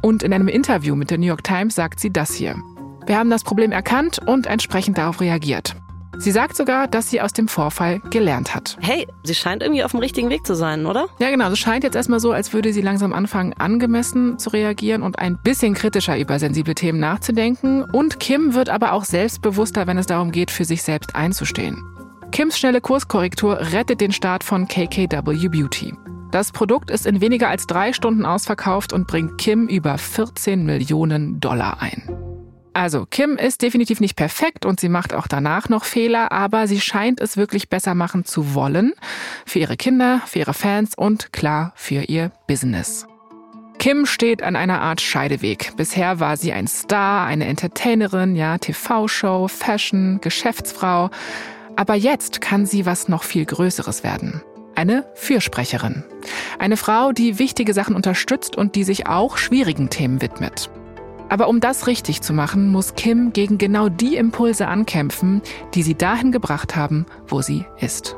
[0.01, 2.57] Und in einem Interview mit der New York Times sagt sie das hier.
[3.05, 5.77] Wir haben das Problem erkannt und entsprechend darauf reagiert.
[6.17, 8.75] Sie sagt sogar, dass sie aus dem Vorfall gelernt hat.
[8.81, 11.07] Hey, sie scheint irgendwie auf dem richtigen Weg zu sein, oder?
[11.19, 11.49] Ja, genau.
[11.49, 15.37] Es scheint jetzt erstmal so, als würde sie langsam anfangen, angemessen zu reagieren und ein
[15.41, 17.85] bisschen kritischer über sensible Themen nachzudenken.
[17.85, 21.81] Und Kim wird aber auch selbstbewusster, wenn es darum geht, für sich selbst einzustehen.
[22.35, 25.93] Kims schnelle Kurskorrektur rettet den Start von KKW Beauty.
[26.31, 31.39] Das Produkt ist in weniger als drei Stunden ausverkauft und bringt Kim über 14 Millionen
[31.39, 32.03] Dollar ein.
[32.73, 36.81] Also, Kim ist definitiv nicht perfekt und sie macht auch danach noch Fehler, aber sie
[36.81, 38.91] scheint es wirklich besser machen zu wollen.
[39.45, 43.07] Für ihre Kinder, für ihre Fans und klar für ihr Business.
[43.79, 45.77] Kim steht an einer Art Scheideweg.
[45.77, 51.11] Bisher war sie ein Star, eine Entertainerin, ja, TV-Show, Fashion, Geschäftsfrau.
[51.75, 54.41] Aber jetzt kann sie was noch viel Größeres werden.
[54.75, 56.03] Eine Fürsprecherin.
[56.59, 60.69] Eine Frau, die wichtige Sachen unterstützt und die sich auch schwierigen Themen widmet.
[61.27, 65.41] Aber um das richtig zu machen, muss Kim gegen genau die Impulse ankämpfen,
[65.73, 68.15] die sie dahin gebracht haben, wo sie ist.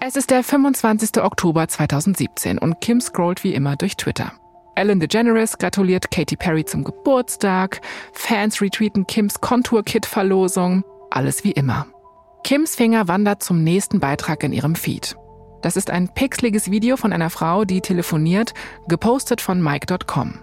[0.00, 1.22] Es ist der 25.
[1.22, 4.32] Oktober 2017 und Kim scrollt wie immer durch Twitter.
[4.78, 7.80] Ellen DeGeneres gratuliert Katy Perry zum Geburtstag,
[8.12, 11.86] Fans retweeten Kims Contour-Kit-Verlosung, alles wie immer.
[12.44, 15.16] Kims Finger wandert zum nächsten Beitrag in ihrem Feed.
[15.62, 18.54] Das ist ein pixeliges Video von einer Frau, die telefoniert,
[18.86, 20.38] gepostet von Mike.com.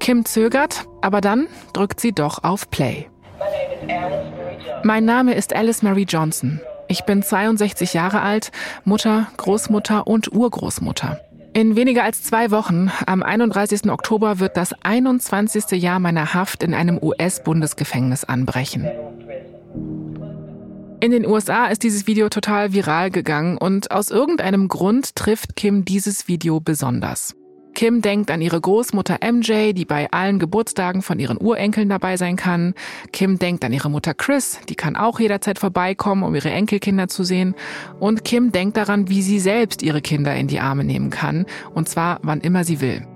[0.00, 3.08] Kim zögert, aber dann drückt sie doch auf Play.
[4.82, 6.60] Mein Name ist Alice Marie Johnson.
[6.88, 8.50] Ich bin 62 Jahre alt,
[8.82, 11.20] Mutter, Großmutter und Urgroßmutter.
[11.58, 13.90] In weniger als zwei Wochen, am 31.
[13.90, 15.72] Oktober, wird das 21.
[15.82, 18.88] Jahr meiner Haft in einem US-Bundesgefängnis anbrechen.
[21.00, 25.84] In den USA ist dieses Video total viral gegangen und aus irgendeinem Grund trifft Kim
[25.84, 27.34] dieses Video besonders.
[27.78, 32.34] Kim denkt an ihre Großmutter MJ, die bei allen Geburtstagen von ihren Urenkeln dabei sein
[32.34, 32.74] kann.
[33.12, 37.22] Kim denkt an ihre Mutter Chris, die kann auch jederzeit vorbeikommen, um ihre Enkelkinder zu
[37.22, 37.54] sehen.
[38.00, 41.88] Und Kim denkt daran, wie sie selbst ihre Kinder in die Arme nehmen kann, und
[41.88, 43.06] zwar wann immer sie will.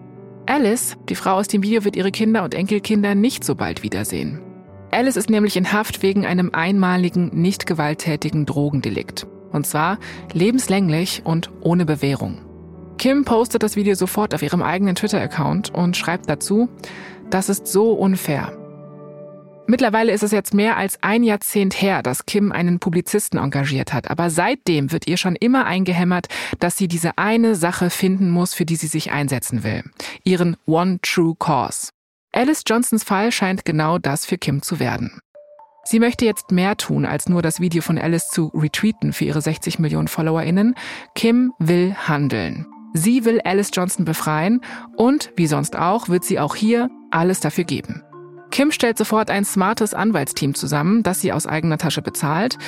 [0.46, 4.40] Alice, die Frau aus dem Video, wird ihre Kinder und Enkelkinder nicht so bald wiedersehen.
[4.92, 9.26] Alice ist nämlich in Haft wegen einem einmaligen, nicht gewalttätigen Drogendelikt.
[9.50, 9.98] Und zwar
[10.32, 12.51] lebenslänglich und ohne Bewährung.
[13.02, 16.68] Kim postet das Video sofort auf ihrem eigenen Twitter-Account und schreibt dazu,
[17.30, 18.56] das ist so unfair.
[19.66, 24.08] Mittlerweile ist es jetzt mehr als ein Jahrzehnt her, dass Kim einen Publizisten engagiert hat,
[24.08, 26.28] aber seitdem wird ihr schon immer eingehämmert,
[26.60, 29.82] dass sie diese eine Sache finden muss, für die sie sich einsetzen will.
[30.22, 31.88] Ihren One True Cause.
[32.30, 35.20] Alice Johnsons Fall scheint genau das für Kim zu werden.
[35.82, 39.40] Sie möchte jetzt mehr tun, als nur das Video von Alice zu retweeten für ihre
[39.40, 40.76] 60 Millionen FollowerInnen.
[41.16, 42.71] Kim will handeln.
[42.92, 44.60] Sie will Alice Johnson befreien
[44.96, 48.02] und, wie sonst auch, wird sie auch hier alles dafür geben.
[48.52, 52.58] Kim stellt sofort ein smartes Anwaltsteam zusammen, das sie aus eigener Tasche bezahlt.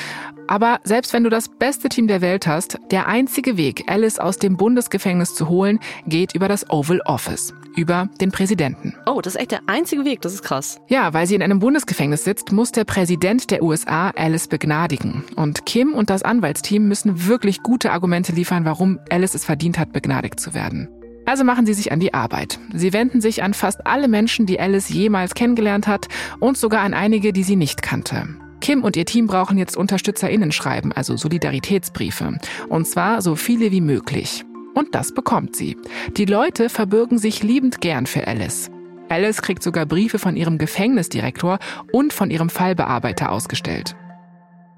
[0.48, 4.38] Aber selbst wenn du das beste Team der Welt hast, der einzige Weg, Alice aus
[4.38, 8.94] dem Bundesgefängnis zu holen, geht über das Oval Office, über den Präsidenten.
[9.06, 10.80] Oh, das ist echt der einzige Weg, das ist krass.
[10.88, 15.24] Ja, weil sie in einem Bundesgefängnis sitzt, muss der Präsident der USA Alice begnadigen.
[15.37, 19.92] Und Kim und das Anwaltsteam müssen wirklich gute Argumente liefern, warum Alice es verdient hat,
[19.92, 20.88] begnadigt zu werden.
[21.26, 22.58] Also machen sie sich an die Arbeit.
[22.74, 26.08] Sie wenden sich an fast alle Menschen, die Alice jemals kennengelernt hat
[26.38, 28.28] und sogar an einige, die sie nicht kannte.
[28.60, 32.38] Kim und ihr Team brauchen jetzt UnterstützerInnen-Schreiben, also Solidaritätsbriefe.
[32.68, 34.44] Und zwar so viele wie möglich.
[34.74, 35.76] Und das bekommt sie.
[36.16, 38.70] Die Leute verbürgen sich liebend gern für Alice.
[39.08, 41.58] Alice kriegt sogar Briefe von ihrem Gefängnisdirektor
[41.92, 43.94] und von ihrem Fallbearbeiter ausgestellt.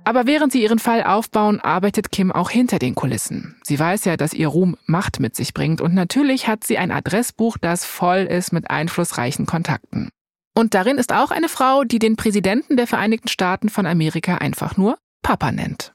[0.04, 3.56] Aber während sie ihren Fall aufbauen, arbeitet Kim auch hinter den Kulissen.
[3.64, 6.92] Sie weiß ja, dass ihr Ruhm Macht mit sich bringt und natürlich hat sie ein
[6.92, 10.10] Adressbuch, das voll ist mit einflussreichen Kontakten.
[10.54, 14.76] Und darin ist auch eine Frau, die den Präsidenten der Vereinigten Staaten von Amerika einfach
[14.76, 15.92] nur Papa nennt.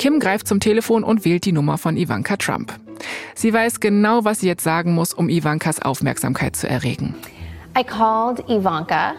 [0.00, 2.72] Kim greift zum Telefon und wählt die Nummer von Ivanka Trump.
[3.34, 7.14] Sie weiß genau, was sie jetzt sagen muss, um Ivankas Aufmerksamkeit zu erregen.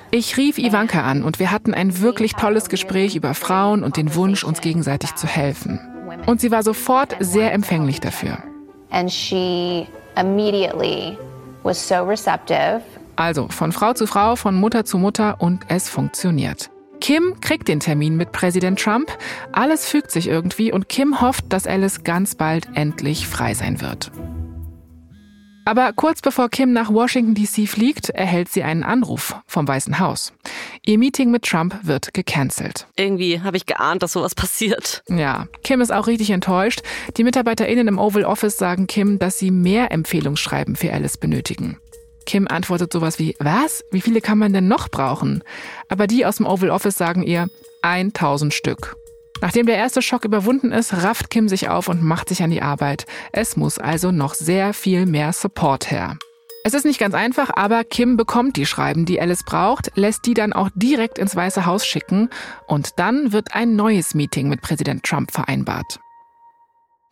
[0.09, 4.15] Ich rief Ivanka an und wir hatten ein wirklich tolles Gespräch über Frauen und den
[4.15, 5.79] Wunsch, uns gegenseitig zu helfen.
[6.25, 8.39] Und sie war sofort sehr empfänglich dafür.
[13.17, 16.70] Also von Frau zu Frau, von Mutter zu Mutter und es funktioniert.
[17.01, 19.11] Kim kriegt den Termin mit Präsident Trump.
[19.51, 24.11] Alles fügt sich irgendwie und Kim hofft, dass Alice ganz bald endlich frei sein wird.
[25.65, 30.33] Aber kurz bevor Kim nach Washington DC fliegt, erhält sie einen Anruf vom Weißen Haus.
[30.83, 32.87] Ihr Meeting mit Trump wird gecancelt.
[32.97, 35.03] Irgendwie habe ich geahnt, dass sowas passiert.
[35.07, 36.81] Ja, Kim ist auch richtig enttäuscht.
[37.17, 41.77] Die MitarbeiterInnen im Oval Office sagen Kim, dass sie mehr Empfehlungsschreiben für Alice benötigen.
[42.31, 43.83] Kim antwortet sowas wie, was?
[43.91, 45.43] Wie viele kann man denn noch brauchen?
[45.89, 47.49] Aber die aus dem Oval Office sagen ihr,
[47.81, 48.95] 1000 Stück.
[49.41, 52.61] Nachdem der erste Schock überwunden ist, rafft Kim sich auf und macht sich an die
[52.61, 53.05] Arbeit.
[53.33, 56.15] Es muss also noch sehr viel mehr Support her.
[56.63, 60.33] Es ist nicht ganz einfach, aber Kim bekommt die Schreiben, die Alice braucht, lässt die
[60.33, 62.29] dann auch direkt ins Weiße Haus schicken
[62.65, 65.99] und dann wird ein neues Meeting mit Präsident Trump vereinbart.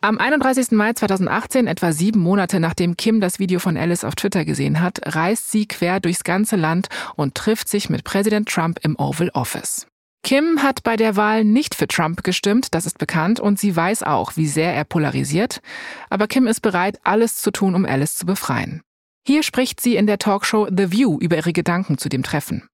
[0.02, 0.70] Am 31.
[0.70, 4.98] Mai 2018, etwa sieben Monate nachdem Kim das Video von Alice auf Twitter gesehen hat,
[5.14, 9.86] reist sie quer durchs ganze Land und trifft sich mit Präsident Trump im Oval Office.
[10.22, 14.02] Kim hat bei der Wahl nicht für Trump gestimmt, das ist bekannt, und sie weiß
[14.02, 15.60] auch, wie sehr er polarisiert.
[16.08, 18.80] Aber Kim ist bereit, alles zu tun, um Alice zu befreien.
[19.26, 22.69] Hier spricht sie in der Talkshow The View über ihre Gedanken zu dem Treffen.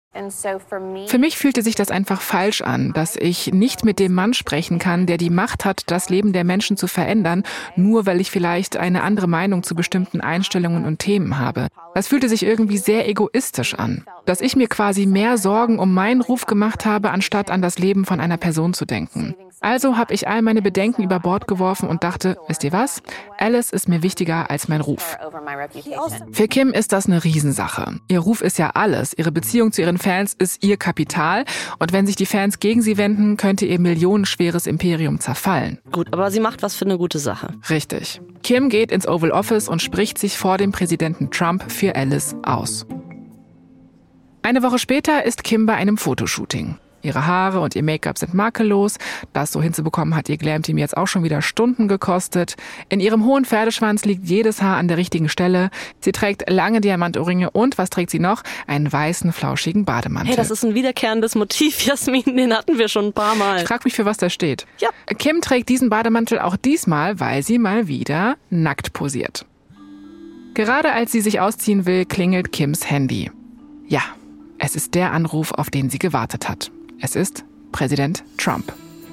[1.06, 4.78] Für mich fühlte sich das einfach falsch an, dass ich nicht mit dem Mann sprechen
[4.78, 7.42] kann, der die Macht hat, das Leben der Menschen zu verändern,
[7.76, 11.68] nur weil ich vielleicht eine andere Meinung zu bestimmten Einstellungen und Themen habe.
[11.94, 16.20] Das fühlte sich irgendwie sehr egoistisch an, dass ich mir quasi mehr Sorgen um meinen
[16.20, 19.34] Ruf gemacht habe, anstatt an das Leben von einer Person zu denken.
[19.66, 23.02] Also habe ich all meine Bedenken über Bord geworfen und dachte, wisst ihr was?
[23.36, 25.18] Alice ist mir wichtiger als mein Ruf.
[26.30, 27.98] Für Kim ist das eine Riesensache.
[28.06, 29.12] Ihr Ruf ist ja alles.
[29.18, 31.44] Ihre Beziehung zu ihren Fans ist ihr Kapital.
[31.80, 35.80] Und wenn sich die Fans gegen sie wenden, könnte ihr millionenschweres Imperium zerfallen.
[35.90, 37.48] Gut, aber sie macht was für eine gute Sache.
[37.68, 38.20] Richtig.
[38.44, 42.86] Kim geht ins Oval Office und spricht sich vor dem Präsidenten Trump für Alice aus.
[44.42, 46.78] Eine Woche später ist Kim bei einem Fotoshooting.
[47.06, 48.96] Ihre Haare und ihr Make-up sind makellos.
[49.32, 52.56] Das so hinzubekommen hat ihr Glam-Team jetzt auch schon wieder Stunden gekostet.
[52.88, 55.70] In ihrem hohen Pferdeschwanz liegt jedes Haar an der richtigen Stelle.
[56.00, 58.42] Sie trägt lange Diamantohrringe und was trägt sie noch?
[58.66, 60.30] Einen weißen, flauschigen Bademantel.
[60.30, 62.36] Hey, das ist ein wiederkehrendes Motiv, Jasmin.
[62.36, 63.62] Den hatten wir schon ein paar Mal.
[63.62, 64.66] Ich frag mich, für was das steht.
[64.78, 64.90] Ja.
[65.18, 69.46] Kim trägt diesen Bademantel auch diesmal, weil sie mal wieder nackt posiert.
[70.54, 73.30] Gerade als sie sich ausziehen will, klingelt Kims Handy.
[73.86, 74.00] Ja,
[74.58, 76.70] es ist der Anruf, auf den sie gewartet hat.
[77.00, 78.72] Es ist Präsident Trump.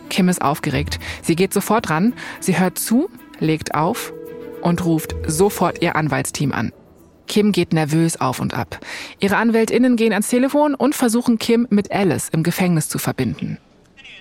[0.10, 1.00] Kim ist aufgeregt.
[1.22, 4.13] Sie geht sofort ran, sie hört zu, legt auf
[4.62, 6.72] und ruft sofort ihr Anwaltsteam an.
[7.28, 8.80] Kim geht nervös auf und ab.
[9.19, 13.58] Ihre Anwältinnen gehen ans Telefon und versuchen Kim mit Alice im Gefängnis zu verbinden.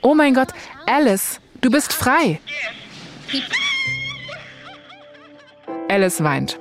[0.02, 0.48] Oh mein Gott,
[0.86, 2.40] Alice, du bist frei.
[5.88, 6.58] Alice weint.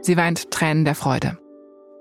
[0.00, 1.38] Sie weint Tränen der Freude.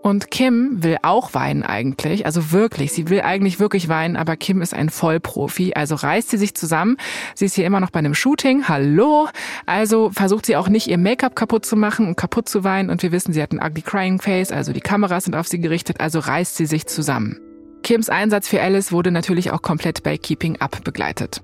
[0.05, 4.61] Und Kim will auch weinen eigentlich, also wirklich, sie will eigentlich wirklich weinen, aber Kim
[4.61, 6.97] ist ein Vollprofi, also reißt sie sich zusammen.
[7.33, 9.27] Sie ist hier immer noch bei einem Shooting, hallo.
[9.65, 13.01] Also versucht sie auch nicht ihr Make-up kaputt zu machen und kaputt zu weinen und
[13.01, 15.99] wir wissen, sie hat ein ugly crying face, also die Kameras sind auf sie gerichtet,
[15.99, 17.39] also reißt sie sich zusammen.
[17.81, 21.41] Kims Einsatz für Alice wurde natürlich auch komplett bei Keeping Up begleitet.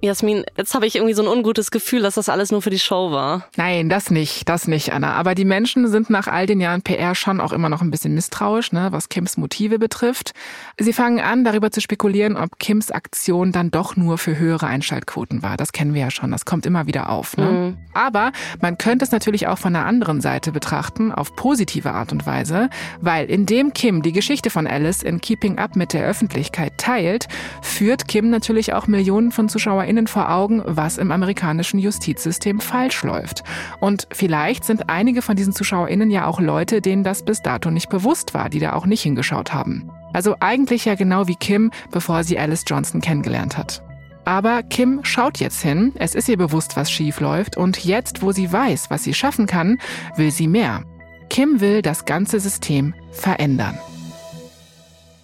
[0.00, 2.78] Jasmin, jetzt habe ich irgendwie so ein ungutes Gefühl, dass das alles nur für die
[2.78, 3.48] Show war.
[3.56, 5.14] Nein, das nicht, das nicht, Anna.
[5.14, 8.14] Aber die Menschen sind nach all den Jahren PR schon auch immer noch ein bisschen
[8.14, 10.34] misstrauisch, ne, was Kims Motive betrifft.
[10.78, 15.42] Sie fangen an, darüber zu spekulieren, ob Kims Aktion dann doch nur für höhere Einschaltquoten
[15.42, 15.56] war.
[15.56, 17.36] Das kennen wir ja schon, das kommt immer wieder auf.
[17.36, 17.50] Ne?
[17.50, 17.76] Mhm.
[17.92, 18.30] Aber
[18.60, 22.70] man könnte es natürlich auch von der anderen Seite betrachten, auf positive Art und Weise,
[23.00, 27.26] weil indem Kim die Geschichte von Alice in Keeping Up mit der Öffentlichkeit teilt,
[27.62, 33.02] führt Kim natürlich auch Millionen von Zuschauern ZuschauerInnen vor Augen, was im amerikanischen Justizsystem falsch
[33.04, 33.42] läuft.
[33.80, 37.88] Und vielleicht sind einige von diesen ZuschauerInnen ja auch Leute, denen das bis dato nicht
[37.88, 39.90] bewusst war, die da auch nicht hingeschaut haben.
[40.12, 43.82] Also eigentlich ja genau wie Kim, bevor sie Alice Johnson kennengelernt hat.
[44.24, 48.32] Aber Kim schaut jetzt hin, es ist ihr bewusst, was schief läuft und jetzt, wo
[48.32, 49.78] sie weiß, was sie schaffen kann,
[50.16, 50.82] will sie mehr.
[51.30, 53.78] Kim will das ganze System verändern.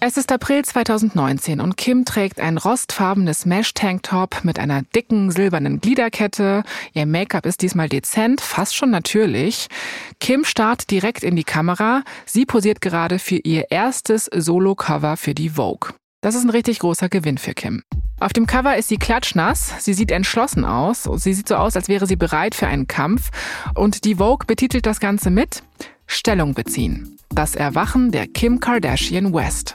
[0.07, 6.62] Es ist April 2019 und Kim trägt ein rostfarbenes Mesh-Tanktop mit einer dicken silbernen Gliederkette.
[6.93, 9.69] Ihr Make-up ist diesmal dezent, fast schon natürlich.
[10.21, 12.03] Kim starrt direkt in die Kamera.
[12.27, 15.95] Sie posiert gerade für ihr erstes Solo-Cover für die Vogue.
[16.21, 17.83] Das ist ein richtig großer Gewinn für Kim.
[18.21, 21.88] Auf dem Cover ist sie klatschnass, sie sieht entschlossen aus, sie sieht so aus, als
[21.88, 23.31] wäre sie bereit für einen Kampf
[23.75, 25.62] und die Vogue betitelt das Ganze mit
[26.07, 27.13] Stellung beziehen.
[27.35, 29.75] Das Erwachen der Kim Kardashian West.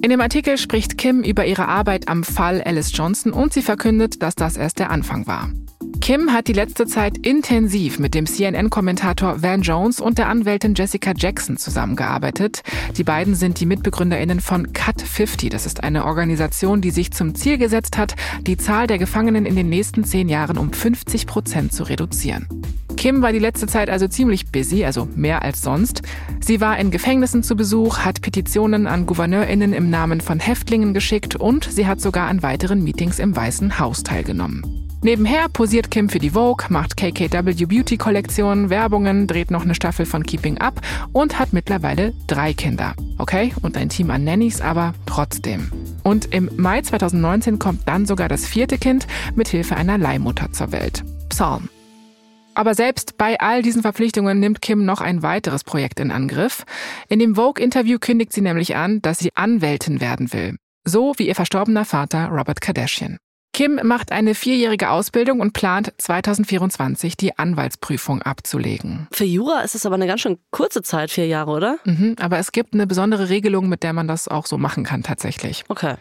[0.00, 4.22] In dem Artikel spricht Kim über ihre Arbeit am Fall Alice Johnson und sie verkündet,
[4.22, 5.50] dass das erst der Anfang war.
[6.00, 11.12] Kim hat die letzte Zeit intensiv mit dem CNN-Kommentator Van Jones und der Anwältin Jessica
[11.14, 12.62] Jackson zusammengearbeitet.
[12.96, 15.50] Die beiden sind die MitbegründerInnen von Cut 50.
[15.50, 19.56] Das ist eine Organisation, die sich zum Ziel gesetzt hat, die Zahl der Gefangenen in
[19.56, 22.48] den nächsten zehn Jahren um 50 Prozent zu reduzieren.
[22.96, 26.02] Kim war die letzte Zeit also ziemlich busy, also mehr als sonst.
[26.40, 31.36] Sie war in Gefängnissen zu Besuch, hat Petitionen an GouverneurInnen im Namen von Häftlingen geschickt
[31.36, 34.89] und sie hat sogar an weiteren Meetings im Weißen Haus teilgenommen.
[35.02, 40.04] Nebenher posiert Kim für die Vogue, macht KKW Beauty Kollektionen, Werbungen, dreht noch eine Staffel
[40.04, 40.82] von Keeping Up
[41.12, 42.94] und hat mittlerweile drei Kinder.
[43.16, 45.72] Okay, und ein Team an Nannies, aber trotzdem.
[46.02, 50.70] Und im Mai 2019 kommt dann sogar das vierte Kind mit Hilfe einer Leihmutter zur
[50.70, 51.02] Welt.
[51.30, 51.70] Psalm.
[52.54, 56.64] Aber selbst bei all diesen Verpflichtungen nimmt Kim noch ein weiteres Projekt in Angriff.
[57.08, 60.56] In dem Vogue-Interview kündigt sie nämlich an, dass sie Anwältin werden will.
[60.84, 63.16] So wie ihr verstorbener Vater Robert Kardashian.
[63.52, 69.08] Kim macht eine vierjährige Ausbildung und plant 2024 die Anwaltsprüfung abzulegen.
[69.12, 71.78] Für Jura ist es aber eine ganz schön kurze Zeit, vier Jahre, oder?
[71.84, 75.02] Mhm, aber es gibt eine besondere Regelung, mit der man das auch so machen kann
[75.02, 75.64] tatsächlich.
[75.68, 75.96] Okay.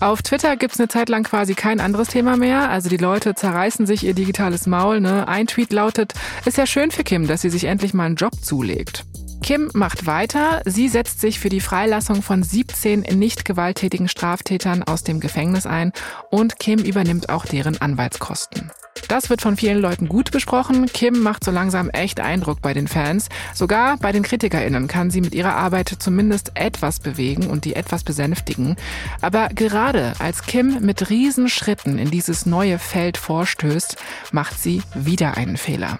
[0.00, 2.68] Auf Twitter gibt's eine Zeit lang quasi kein anderes Thema mehr.
[2.68, 5.00] Also die Leute zerreißen sich ihr digitales Maul.
[5.00, 5.28] Ne?
[5.28, 6.12] Ein Tweet lautet,
[6.44, 9.04] ist ja schön für Kim, dass sie sich endlich mal einen Job zulegt.
[9.42, 10.62] Kim macht weiter.
[10.64, 15.92] Sie setzt sich für die Freilassung von 17 nicht gewalttätigen Straftätern aus dem Gefängnis ein
[16.30, 18.70] und Kim übernimmt auch deren Anwaltskosten.
[19.08, 20.86] Das wird von vielen Leuten gut besprochen.
[20.86, 23.28] Kim macht so langsam echt Eindruck bei den Fans.
[23.52, 28.04] Sogar bei den KritikerInnen kann sie mit ihrer Arbeit zumindest etwas bewegen und die etwas
[28.04, 28.76] besänftigen.
[29.20, 33.96] Aber gerade als Kim mit Riesenschritten in dieses neue Feld vorstößt,
[34.30, 35.98] macht sie wieder einen Fehler.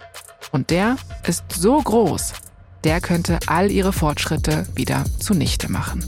[0.53, 2.35] Und der ist so groß,
[2.85, 6.05] der könnte all ihre Fortschritte wieder zunichte machen.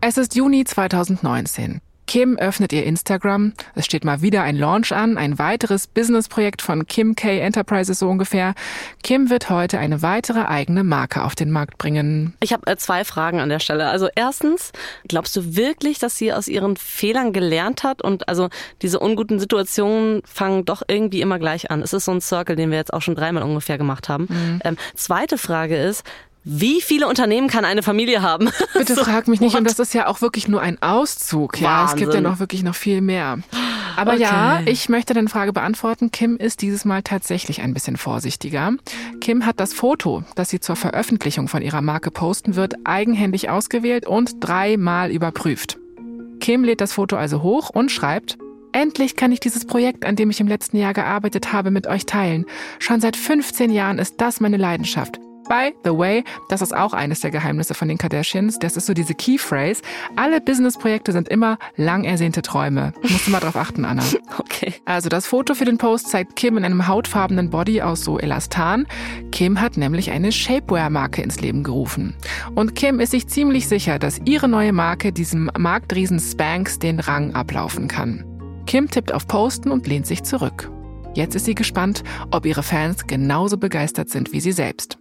[0.00, 1.80] Es ist Juni 2019.
[2.06, 3.52] Kim öffnet ihr Instagram.
[3.74, 8.08] Es steht mal wieder ein Launch an, ein weiteres Businessprojekt von Kim K Enterprises so
[8.08, 8.54] ungefähr.
[9.02, 12.34] Kim wird heute eine weitere eigene Marke auf den Markt bringen.
[12.40, 13.88] Ich habe äh, zwei Fragen an der Stelle.
[13.88, 14.72] Also erstens,
[15.08, 18.48] glaubst du wirklich, dass sie aus ihren Fehlern gelernt hat und also
[18.82, 21.82] diese unguten Situationen fangen doch irgendwie immer gleich an?
[21.82, 24.26] Es ist so ein Circle, den wir jetzt auch schon dreimal ungefähr gemacht haben.
[24.28, 24.60] Mhm.
[24.64, 26.04] Ähm, zweite Frage ist,
[26.48, 28.50] wie viele Unternehmen kann eine Familie haben?
[28.72, 29.54] Bitte so, frag mich nicht.
[29.54, 29.58] What?
[29.58, 31.60] Und das ist ja auch wirklich nur ein Auszug.
[31.60, 31.96] Ja, Wahnsinn.
[31.96, 33.38] es gibt ja noch wirklich noch viel mehr.
[33.96, 34.22] Aber okay.
[34.22, 36.12] ja, ich möchte deine Frage beantworten.
[36.12, 38.74] Kim ist dieses Mal tatsächlich ein bisschen vorsichtiger.
[39.20, 44.06] Kim hat das Foto, das sie zur Veröffentlichung von ihrer Marke posten wird, eigenhändig ausgewählt
[44.06, 45.78] und dreimal überprüft.
[46.38, 48.38] Kim lädt das Foto also hoch und schreibt,
[48.70, 52.04] Endlich kann ich dieses Projekt, an dem ich im letzten Jahr gearbeitet habe, mit euch
[52.04, 52.44] teilen.
[52.78, 55.18] Schon seit 15 Jahren ist das meine Leidenschaft.
[55.48, 58.58] By the way, das ist auch eines der Geheimnisse von den Kardashians.
[58.58, 59.82] Das ist so diese Key Phrase.
[60.16, 62.92] Alle Businessprojekte sind immer lang ersehnte Träume.
[63.02, 64.02] Musst du mal drauf achten, Anna.
[64.38, 64.74] Okay.
[64.84, 68.86] Also das Foto für den Post zeigt Kim in einem hautfarbenen Body aus so Elastan.
[69.30, 72.14] Kim hat nämlich eine Shapewear-Marke ins Leben gerufen.
[72.54, 77.34] Und Kim ist sich ziemlich sicher, dass ihre neue Marke diesem Marktriesen Spanx den Rang
[77.34, 78.24] ablaufen kann.
[78.66, 80.70] Kim tippt auf Posten und lehnt sich zurück.
[81.14, 84.98] Jetzt ist sie gespannt, ob ihre Fans genauso begeistert sind wie sie selbst.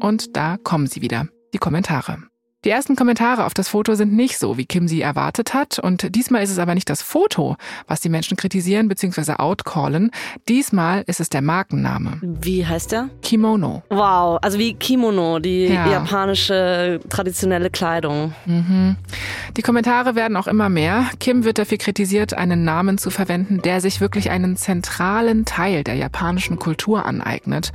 [0.00, 2.18] Und da kommen sie wieder, die Kommentare.
[2.64, 5.78] Die ersten Kommentare auf das Foto sind nicht so, wie Kim sie erwartet hat.
[5.78, 7.54] Und diesmal ist es aber nicht das Foto,
[7.86, 9.34] was die Menschen kritisieren bzw.
[9.34, 10.10] outcallen.
[10.48, 12.18] Diesmal ist es der Markenname.
[12.20, 13.10] Wie heißt der?
[13.22, 13.84] Kimono.
[13.90, 15.86] Wow, also wie Kimono, die ja.
[15.86, 18.32] japanische traditionelle Kleidung.
[18.46, 18.96] Mhm.
[19.56, 21.06] Die Kommentare werden auch immer mehr.
[21.20, 25.94] Kim wird dafür kritisiert, einen Namen zu verwenden, der sich wirklich einen zentralen Teil der
[25.94, 27.70] japanischen Kultur aneignet.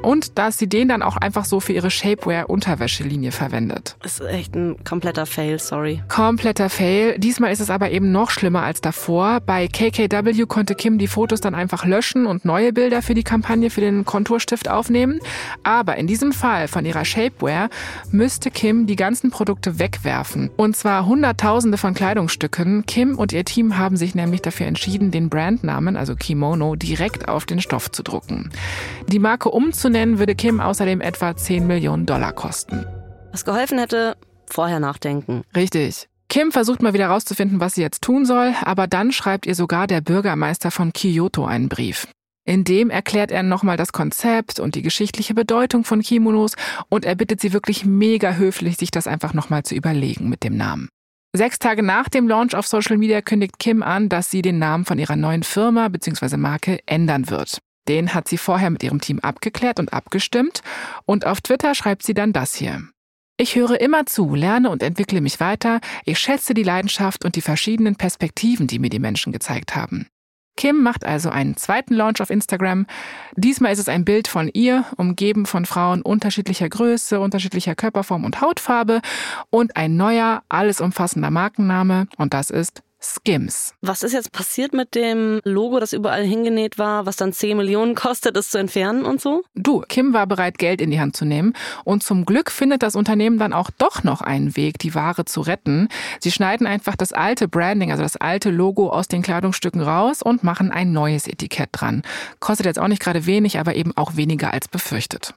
[0.00, 3.96] Und dass sie den dann auch einfach so für ihre Shapewear-Unterwäschelinie verwendet
[4.28, 6.02] echt ein kompletter Fail, sorry.
[6.08, 7.18] Kompletter Fail.
[7.18, 9.40] Diesmal ist es aber eben noch schlimmer als davor.
[9.40, 13.70] Bei KKW konnte Kim die Fotos dann einfach löschen und neue Bilder für die Kampagne
[13.70, 15.20] für den Konturstift aufnehmen.
[15.62, 17.70] Aber in diesem Fall von ihrer Shapewear
[18.10, 20.50] müsste Kim die ganzen Produkte wegwerfen.
[20.56, 22.86] Und zwar Hunderttausende von Kleidungsstücken.
[22.86, 27.46] Kim und ihr Team haben sich nämlich dafür entschieden, den Brandnamen, also Kimono, direkt auf
[27.46, 28.50] den Stoff zu drucken.
[29.08, 32.84] Die Marke umzunennen würde Kim außerdem etwa 10 Millionen Dollar kosten.
[33.32, 34.16] Was geholfen hätte,
[34.46, 35.42] vorher nachdenken.
[35.54, 36.08] Richtig.
[36.28, 39.86] Kim versucht mal wieder herauszufinden, was sie jetzt tun soll, aber dann schreibt ihr sogar
[39.86, 42.06] der Bürgermeister von Kyoto einen Brief.
[42.44, 46.54] In dem erklärt er nochmal das Konzept und die geschichtliche Bedeutung von Kimonos
[46.88, 50.56] und er bittet sie wirklich mega höflich, sich das einfach nochmal zu überlegen mit dem
[50.56, 50.88] Namen.
[51.36, 54.86] Sechs Tage nach dem Launch auf Social Media kündigt Kim an, dass sie den Namen
[54.86, 56.38] von ihrer neuen Firma bzw.
[56.38, 57.58] Marke ändern wird.
[57.86, 60.62] Den hat sie vorher mit ihrem Team abgeklärt und abgestimmt.
[61.04, 62.82] Und auf Twitter schreibt sie dann das hier.
[63.40, 65.80] Ich höre immer zu, lerne und entwickle mich weiter.
[66.04, 70.08] Ich schätze die Leidenschaft und die verschiedenen Perspektiven, die mir die Menschen gezeigt haben.
[70.56, 72.86] Kim macht also einen zweiten Launch auf Instagram.
[73.36, 78.40] Diesmal ist es ein Bild von ihr, umgeben von Frauen unterschiedlicher Größe, unterschiedlicher Körperform und
[78.40, 79.02] Hautfarbe
[79.50, 83.74] und ein neuer, alles umfassender Markenname und das ist Skims.
[83.80, 87.94] Was ist jetzt passiert mit dem Logo, das überall hingenäht war, was dann 10 Millionen
[87.94, 89.42] kostet, es zu entfernen und so?
[89.54, 91.52] Du, Kim war bereit, Geld in die Hand zu nehmen.
[91.84, 95.40] Und zum Glück findet das Unternehmen dann auch doch noch einen Weg, die Ware zu
[95.40, 95.88] retten.
[96.20, 100.42] Sie schneiden einfach das alte Branding, also das alte Logo aus den Kleidungsstücken raus und
[100.42, 102.02] machen ein neues Etikett dran.
[102.40, 105.34] Kostet jetzt auch nicht gerade wenig, aber eben auch weniger als befürchtet.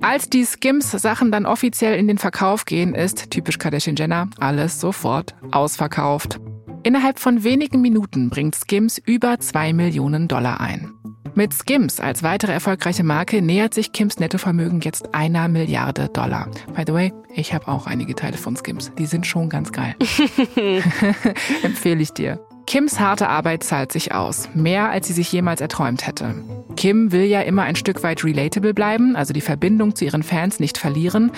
[0.00, 5.34] Als die Skims-Sachen dann offiziell in den Verkauf gehen, ist typisch Kardashian Jenner alles sofort
[5.50, 6.40] ausverkauft.
[6.84, 10.92] Innerhalb von wenigen Minuten bringt Skims über 2 Millionen Dollar ein.
[11.34, 16.50] Mit Skims als weitere erfolgreiche Marke nähert sich Kims Nettovermögen jetzt einer Milliarde Dollar.
[16.76, 18.92] By the way, ich habe auch einige Teile von Skims.
[18.98, 19.94] Die sind schon ganz geil.
[21.62, 22.38] Empfehle ich dir.
[22.66, 26.34] Kims harte Arbeit zahlt sich aus, mehr als sie sich jemals erträumt hätte.
[26.76, 30.60] Kim will ja immer ein Stück weit relatable bleiben, also die Verbindung zu ihren Fans
[30.60, 31.30] nicht verlieren.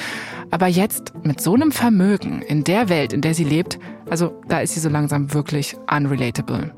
[0.50, 4.60] Aber jetzt mit so einem Vermögen in der Welt, in der sie lebt, also da
[4.60, 6.72] ist sie so langsam wirklich unrelatable.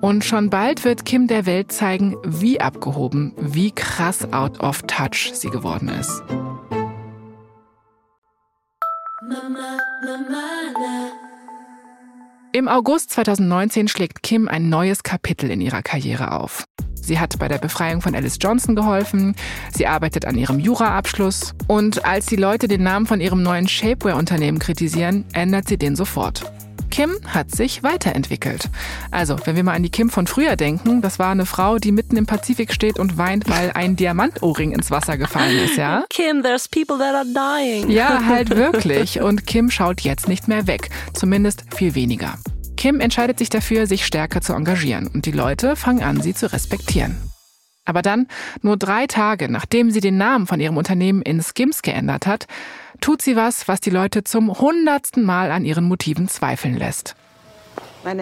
[0.00, 5.32] Und schon bald wird Kim der Welt zeigen, wie abgehoben, wie krass out of touch
[5.34, 6.22] sie geworden ist.
[9.28, 11.29] Mama, Mama,
[12.52, 16.64] Im August 2019 schlägt Kim ein neues Kapitel in ihrer Karriere auf.
[16.94, 19.36] Sie hat bei der Befreiung von Alice Johnson geholfen.
[19.72, 21.54] Sie arbeitet an ihrem Juraabschluss.
[21.68, 26.42] Und als die Leute den Namen von ihrem neuen Shapewear-Unternehmen kritisieren, ändert sie den sofort.
[26.90, 28.68] Kim hat sich weiterentwickelt.
[29.10, 31.92] Also, wenn wir mal an die Kim von früher denken, das war eine Frau, die
[31.92, 36.04] mitten im Pazifik steht und weint, weil ein Diamantohrring ins Wasser gefallen ist, ja?
[36.10, 37.88] Kim, there's people that are dying.
[37.90, 39.20] Ja, halt wirklich.
[39.20, 40.90] Und Kim schaut jetzt nicht mehr weg.
[41.14, 42.34] Zumindest viel weniger.
[42.76, 46.52] Kim entscheidet sich dafür, sich stärker zu engagieren und die Leute fangen an, sie zu
[46.52, 47.16] respektieren.
[47.84, 48.26] Aber dann,
[48.62, 52.46] nur drei Tage nachdem sie den Namen von ihrem Unternehmen in Skims geändert hat,
[53.00, 57.14] tut sie was, was die Leute zum hundertsten Mal an ihren Motiven zweifeln lässt.
[58.04, 58.16] Mein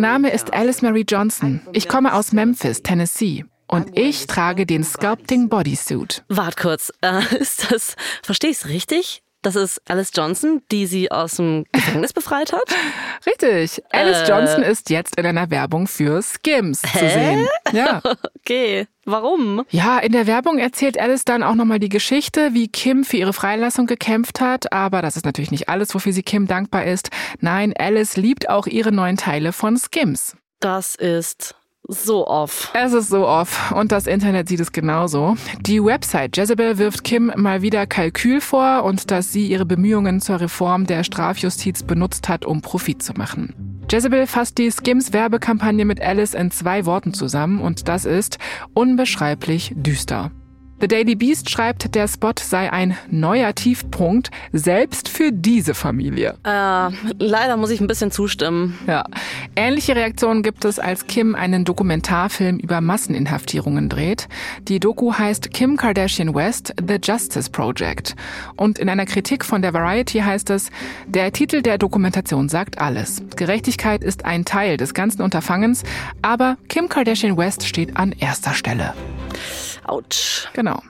[0.00, 1.60] Name ist Alice Mary Johnson.
[1.72, 3.44] Ich komme aus Memphis, Tennessee.
[3.66, 6.22] Und ich trage den Sculpting Bodysuit.
[6.28, 9.23] Wart kurz, äh, ist das, verstehe ich es richtig?
[9.44, 12.64] Das ist Alice Johnson, die sie aus dem Gefängnis befreit hat.
[13.26, 13.82] Richtig.
[13.90, 16.98] Alice äh, Johnson ist jetzt in einer Werbung für Skims hä?
[16.98, 17.48] zu sehen.
[17.72, 18.00] Ja.
[18.46, 18.86] Okay.
[19.06, 19.64] Warum?
[19.70, 23.32] Ja, in der Werbung erzählt Alice dann auch nochmal die Geschichte, wie Kim für ihre
[23.32, 24.70] Freilassung gekämpft hat.
[24.70, 27.08] Aber das ist natürlich nicht alles, wofür sie Kim dankbar ist.
[27.40, 30.36] Nein, Alice liebt auch ihre neuen Teile von Skims.
[30.60, 31.54] Das ist
[31.88, 32.70] so off.
[32.74, 35.36] Es ist so off und das Internet sieht es genauso.
[35.60, 40.40] Die Website Jezebel wirft Kim mal wieder Kalkül vor und dass sie ihre Bemühungen zur
[40.40, 43.54] Reform der Strafjustiz benutzt hat, um Profit zu machen.
[43.90, 48.38] Jezebel fasst die Skims Werbekampagne mit Alice in zwei Worten zusammen und das ist
[48.72, 50.30] unbeschreiblich düster.
[50.80, 56.34] The Daily Beast schreibt, der Spot sei ein neuer Tiefpunkt, selbst für diese Familie.
[56.44, 58.78] Äh, leider muss ich ein bisschen zustimmen.
[58.86, 59.04] Ja.
[59.56, 64.28] Ähnliche Reaktionen gibt es, als Kim einen Dokumentarfilm über Masseninhaftierungen dreht.
[64.68, 68.16] Die Doku heißt Kim Kardashian West, The Justice Project.
[68.56, 70.70] Und in einer Kritik von der Variety heißt es,
[71.06, 73.22] der Titel der Dokumentation sagt alles.
[73.36, 75.84] Gerechtigkeit ist ein Teil des ganzen Unterfangens,
[76.20, 78.94] aber Kim Kardashian West steht an erster Stelle.
[79.86, 80.48] Autsch.
[80.52, 80.80] Genau.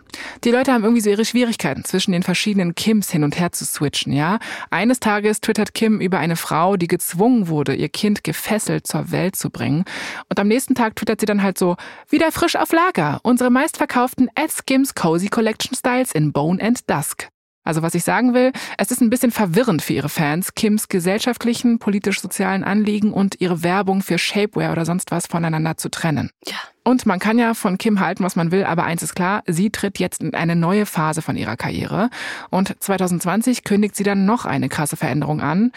[0.44, 3.64] Die Leute haben irgendwie so ihre Schwierigkeiten, zwischen den verschiedenen Kims hin und her zu
[3.64, 4.38] switchen, ja?
[4.70, 9.36] Eines Tages twittert Kim über eine Frau, die gezwungen wurde, ihr Kind gefesselt zur Welt
[9.36, 9.84] zu bringen.
[10.28, 11.76] Und am nächsten Tag twittert sie dann halt so,
[12.08, 17.28] wieder frisch auf Lager, unsere meistverkauften At Skims Cozy Collection Styles in Bone and Dusk.
[17.64, 21.78] Also was ich sagen will, es ist ein bisschen verwirrend für ihre Fans, Kims gesellschaftlichen,
[21.78, 26.30] politisch-sozialen Anliegen und ihre Werbung für Shapewear oder sonst was voneinander zu trennen.
[26.46, 26.56] Ja.
[26.84, 29.70] Und man kann ja von Kim halten, was man will, aber eins ist klar, sie
[29.70, 32.10] tritt jetzt in eine neue Phase von ihrer Karriere.
[32.50, 35.72] Und 2020 kündigt sie dann noch eine krasse Veränderung an.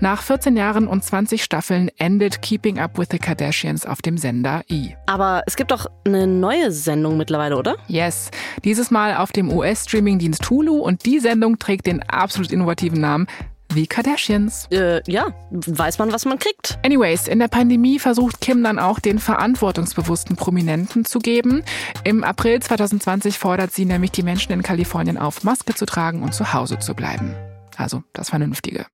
[0.00, 4.62] Nach 14 Jahren und 20 Staffeln endet Keeping Up with the Kardashians auf dem Sender
[4.68, 4.90] E.
[5.06, 7.76] Aber es gibt doch eine neue Sendung mittlerweile, oder?
[7.88, 8.30] Yes.
[8.62, 13.26] Dieses Mal auf dem US-Streaming-Dienst Hulu und die Sendung trägt den absolut innovativen Namen
[13.74, 14.66] wie Kardashians.
[14.70, 16.78] Äh, ja, weiß man, was man kriegt.
[16.84, 21.62] Anyways, in der Pandemie versucht Kim dann auch den verantwortungsbewussten Prominenten zu geben.
[22.04, 26.34] Im April 2020 fordert sie nämlich die Menschen in Kalifornien auf, Maske zu tragen und
[26.34, 27.34] zu Hause zu bleiben.
[27.76, 28.86] Also das Vernünftige.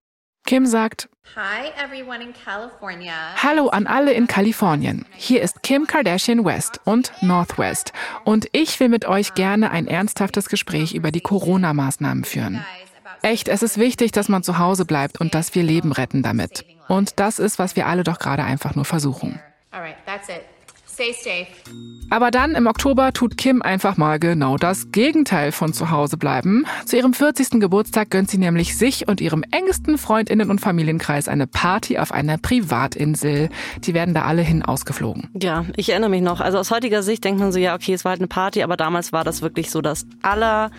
[0.47, 1.09] Kim sagt,
[3.43, 5.05] Hallo an alle in Kalifornien.
[5.17, 7.93] Hier ist Kim Kardashian West und Northwest.
[8.25, 12.65] Und ich will mit euch gerne ein ernsthaftes Gespräch über die Corona-Maßnahmen führen.
[13.27, 16.65] Echt, es ist wichtig, dass man zu Hause bleibt und dass wir Leben retten damit.
[16.87, 19.41] Und das ist, was wir alle doch gerade einfach nur versuchen.
[22.09, 26.67] Aber dann im Oktober tut Kim einfach mal genau das Gegenteil von zu Hause bleiben.
[26.85, 27.59] Zu ihrem 40.
[27.59, 32.39] Geburtstag gönnt sie nämlich sich und ihrem engsten Freundinnen- und Familienkreis eine Party auf einer
[32.39, 33.49] Privatinsel.
[33.83, 35.31] Die werden da alle hin ausgeflogen.
[35.35, 36.41] Ja, ich erinnere mich noch.
[36.41, 38.77] Also aus heutiger Sicht denkt man so, ja, okay, es war halt eine Party, aber
[38.77, 40.71] damals war das wirklich so das aller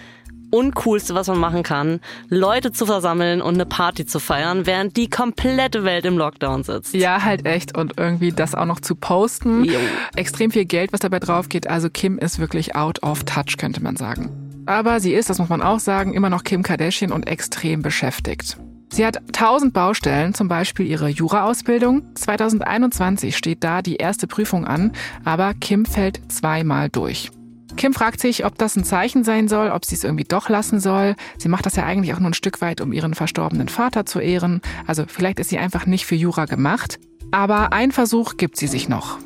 [0.51, 5.09] Uncoolste, was man machen kann, Leute zu versammeln und eine Party zu feiern, während die
[5.09, 6.93] komplette Welt im Lockdown sitzt.
[6.93, 7.77] Ja, halt echt.
[7.77, 9.63] Und irgendwie das auch noch zu posten.
[9.63, 9.79] Jo.
[10.15, 11.67] Extrem viel Geld, was dabei drauf geht.
[11.67, 14.63] Also Kim ist wirklich out of touch, könnte man sagen.
[14.65, 18.57] Aber sie ist, das muss man auch sagen, immer noch Kim Kardashian und extrem beschäftigt.
[18.89, 22.03] Sie hat tausend Baustellen, zum Beispiel ihre Jura-Ausbildung.
[22.15, 24.93] 2021 steht da die erste Prüfung an,
[25.25, 27.29] aber Kim fällt zweimal durch.
[27.77, 30.79] Kim fragt sich, ob das ein Zeichen sein soll, ob sie es irgendwie doch lassen
[30.79, 31.15] soll.
[31.37, 34.19] Sie macht das ja eigentlich auch nur ein Stück weit, um ihren verstorbenen Vater zu
[34.19, 34.61] ehren.
[34.87, 36.99] Also vielleicht ist sie einfach nicht für Jura gemacht.
[37.31, 39.19] Aber ein Versuch gibt sie sich noch.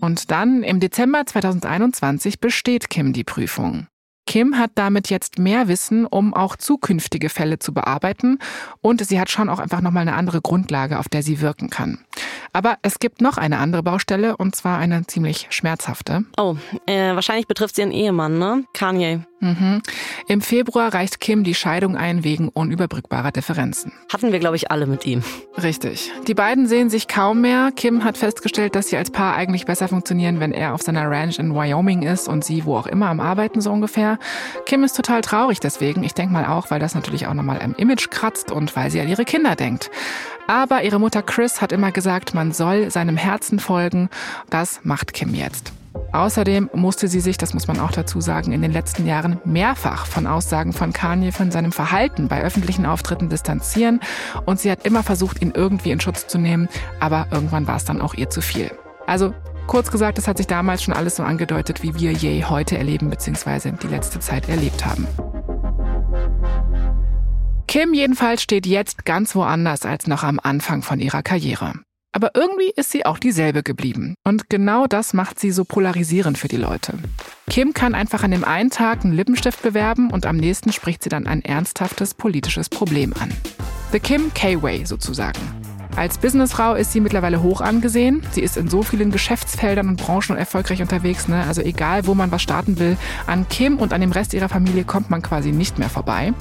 [0.00, 3.86] Und dann im Dezember 2021 besteht Kim die Prüfung.
[4.26, 8.38] Kim hat damit jetzt mehr Wissen, um auch zukünftige Fälle zu bearbeiten
[8.80, 11.98] und sie hat schon auch einfach nochmal eine andere Grundlage, auf der sie wirken kann.
[12.52, 16.24] Aber es gibt noch eine andere Baustelle und zwar eine ziemlich schmerzhafte.
[16.36, 18.64] Oh, äh, wahrscheinlich betrifft sie ihren Ehemann, ne?
[18.74, 19.22] Kanye.
[19.42, 19.82] Mhm.
[20.28, 23.92] Im Februar reicht Kim die Scheidung ein wegen unüberbrückbarer Differenzen.
[24.12, 25.24] Hatten wir, glaube ich, alle mit ihm.
[25.60, 26.12] Richtig.
[26.28, 27.72] Die beiden sehen sich kaum mehr.
[27.74, 31.40] Kim hat festgestellt, dass sie als Paar eigentlich besser funktionieren, wenn er auf seiner Ranch
[31.40, 34.18] in Wyoming ist und sie wo auch immer am Arbeiten so ungefähr.
[34.64, 36.04] Kim ist total traurig deswegen.
[36.04, 39.00] Ich denke mal auch, weil das natürlich auch nochmal am Image kratzt und weil sie
[39.00, 39.90] an ihre Kinder denkt.
[40.52, 44.10] Aber ihre Mutter Chris hat immer gesagt, man soll seinem Herzen folgen.
[44.50, 45.72] Das macht Kim jetzt.
[46.12, 50.04] Außerdem musste sie sich, das muss man auch dazu sagen, in den letzten Jahren mehrfach
[50.04, 54.00] von Aussagen von Kanye von seinem Verhalten bei öffentlichen Auftritten distanzieren
[54.44, 56.68] und sie hat immer versucht, ihn irgendwie in Schutz zu nehmen,
[57.00, 58.70] aber irgendwann war es dann auch ihr zu viel.
[59.06, 59.32] Also
[59.66, 63.08] kurz gesagt, es hat sich damals schon alles so angedeutet, wie wir je heute erleben
[63.08, 63.72] bzw.
[63.82, 65.06] die letzte Zeit erlebt haben.
[67.72, 71.72] Kim jedenfalls steht jetzt ganz woanders als noch am Anfang von ihrer Karriere.
[72.14, 74.14] Aber irgendwie ist sie auch dieselbe geblieben.
[74.24, 76.98] Und genau das macht sie so polarisierend für die Leute.
[77.48, 81.08] Kim kann einfach an dem einen Tag einen Lippenstift bewerben und am nächsten spricht sie
[81.08, 83.32] dann ein ernsthaftes politisches Problem an.
[83.90, 85.40] The Kim K-Way sozusagen.
[85.94, 88.22] Als Businessfrau ist sie mittlerweile hoch angesehen.
[88.30, 91.28] Sie ist in so vielen Geschäftsfeldern und Branchen erfolgreich unterwegs.
[91.28, 91.44] Ne?
[91.46, 94.84] Also egal, wo man was starten will, an Kim und an dem Rest ihrer Familie
[94.84, 96.32] kommt man quasi nicht mehr vorbei.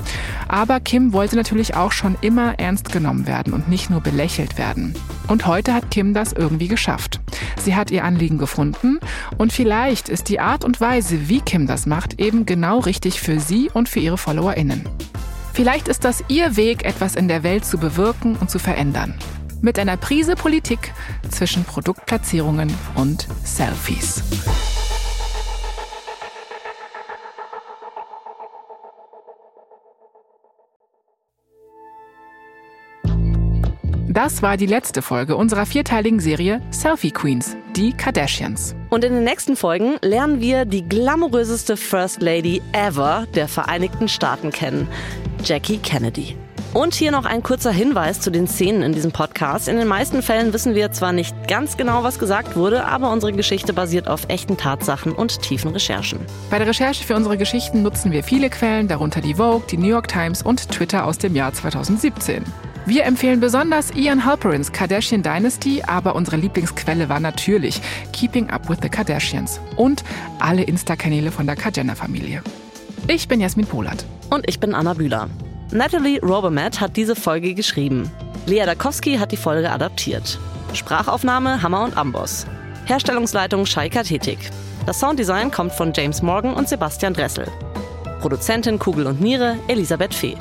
[0.48, 4.96] Aber Kim wollte natürlich auch schon immer ernst genommen werden und nicht nur belächelt werden.
[5.28, 7.20] Und heute hat Kim das irgendwie geschafft.
[7.62, 9.00] Sie hat ihr Anliegen gefunden
[9.38, 13.40] und vielleicht ist die Art und Weise, wie Kim das macht, eben genau richtig für
[13.40, 14.88] sie und für ihre FollowerInnen.
[15.54, 19.14] Vielleicht ist das ihr Weg, etwas in der Welt zu bewirken und zu verändern
[19.62, 20.94] mit einer Prise Politik
[21.30, 24.24] zwischen Produktplatzierungen und Selfies.
[34.14, 38.76] Das war die letzte Folge unserer vierteiligen Serie Selfie Queens, die Kardashians.
[38.90, 44.52] Und in den nächsten Folgen lernen wir die glamouröseste First Lady ever der Vereinigten Staaten
[44.52, 44.90] kennen,
[45.46, 46.36] Jackie Kennedy.
[46.74, 49.68] Und hier noch ein kurzer Hinweis zu den Szenen in diesem Podcast.
[49.68, 53.34] In den meisten Fällen wissen wir zwar nicht ganz genau, was gesagt wurde, aber unsere
[53.34, 56.20] Geschichte basiert auf echten Tatsachen und tiefen Recherchen.
[56.50, 59.90] Bei der Recherche für unsere Geschichten nutzen wir viele Quellen, darunter die Vogue, die New
[59.90, 62.46] York Times und Twitter aus dem Jahr 2017.
[62.86, 67.82] Wir empfehlen besonders Ian Halperins Kardashian Dynasty, aber unsere Lieblingsquelle war natürlich
[68.14, 70.06] Keeping Up with the Kardashians und
[70.40, 72.42] alle Insta-Kanäle von der Kardashian-Familie.
[73.08, 74.06] Ich bin Jasmin Polat.
[74.30, 75.28] Und ich bin Anna Bühler.
[75.74, 78.12] Natalie Robermatt hat diese Folge geschrieben.
[78.46, 80.38] Lea Dakowski hat die Folge adaptiert.
[80.74, 82.46] Sprachaufnahme Hammer und Amboss.
[82.86, 84.40] Herstellungsleitung Shaika Tetik.
[84.86, 87.48] Das Sounddesign kommt von James Morgan und Sebastian Dressel.
[88.20, 90.36] Produzentin Kugel und Niere Elisabeth Fee.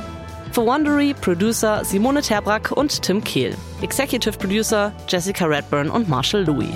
[0.51, 3.57] Für Wondery Producer Simone Terbrack und Tim Kehl.
[3.83, 6.75] Executive Producer Jessica Redburn und Marshall Louis.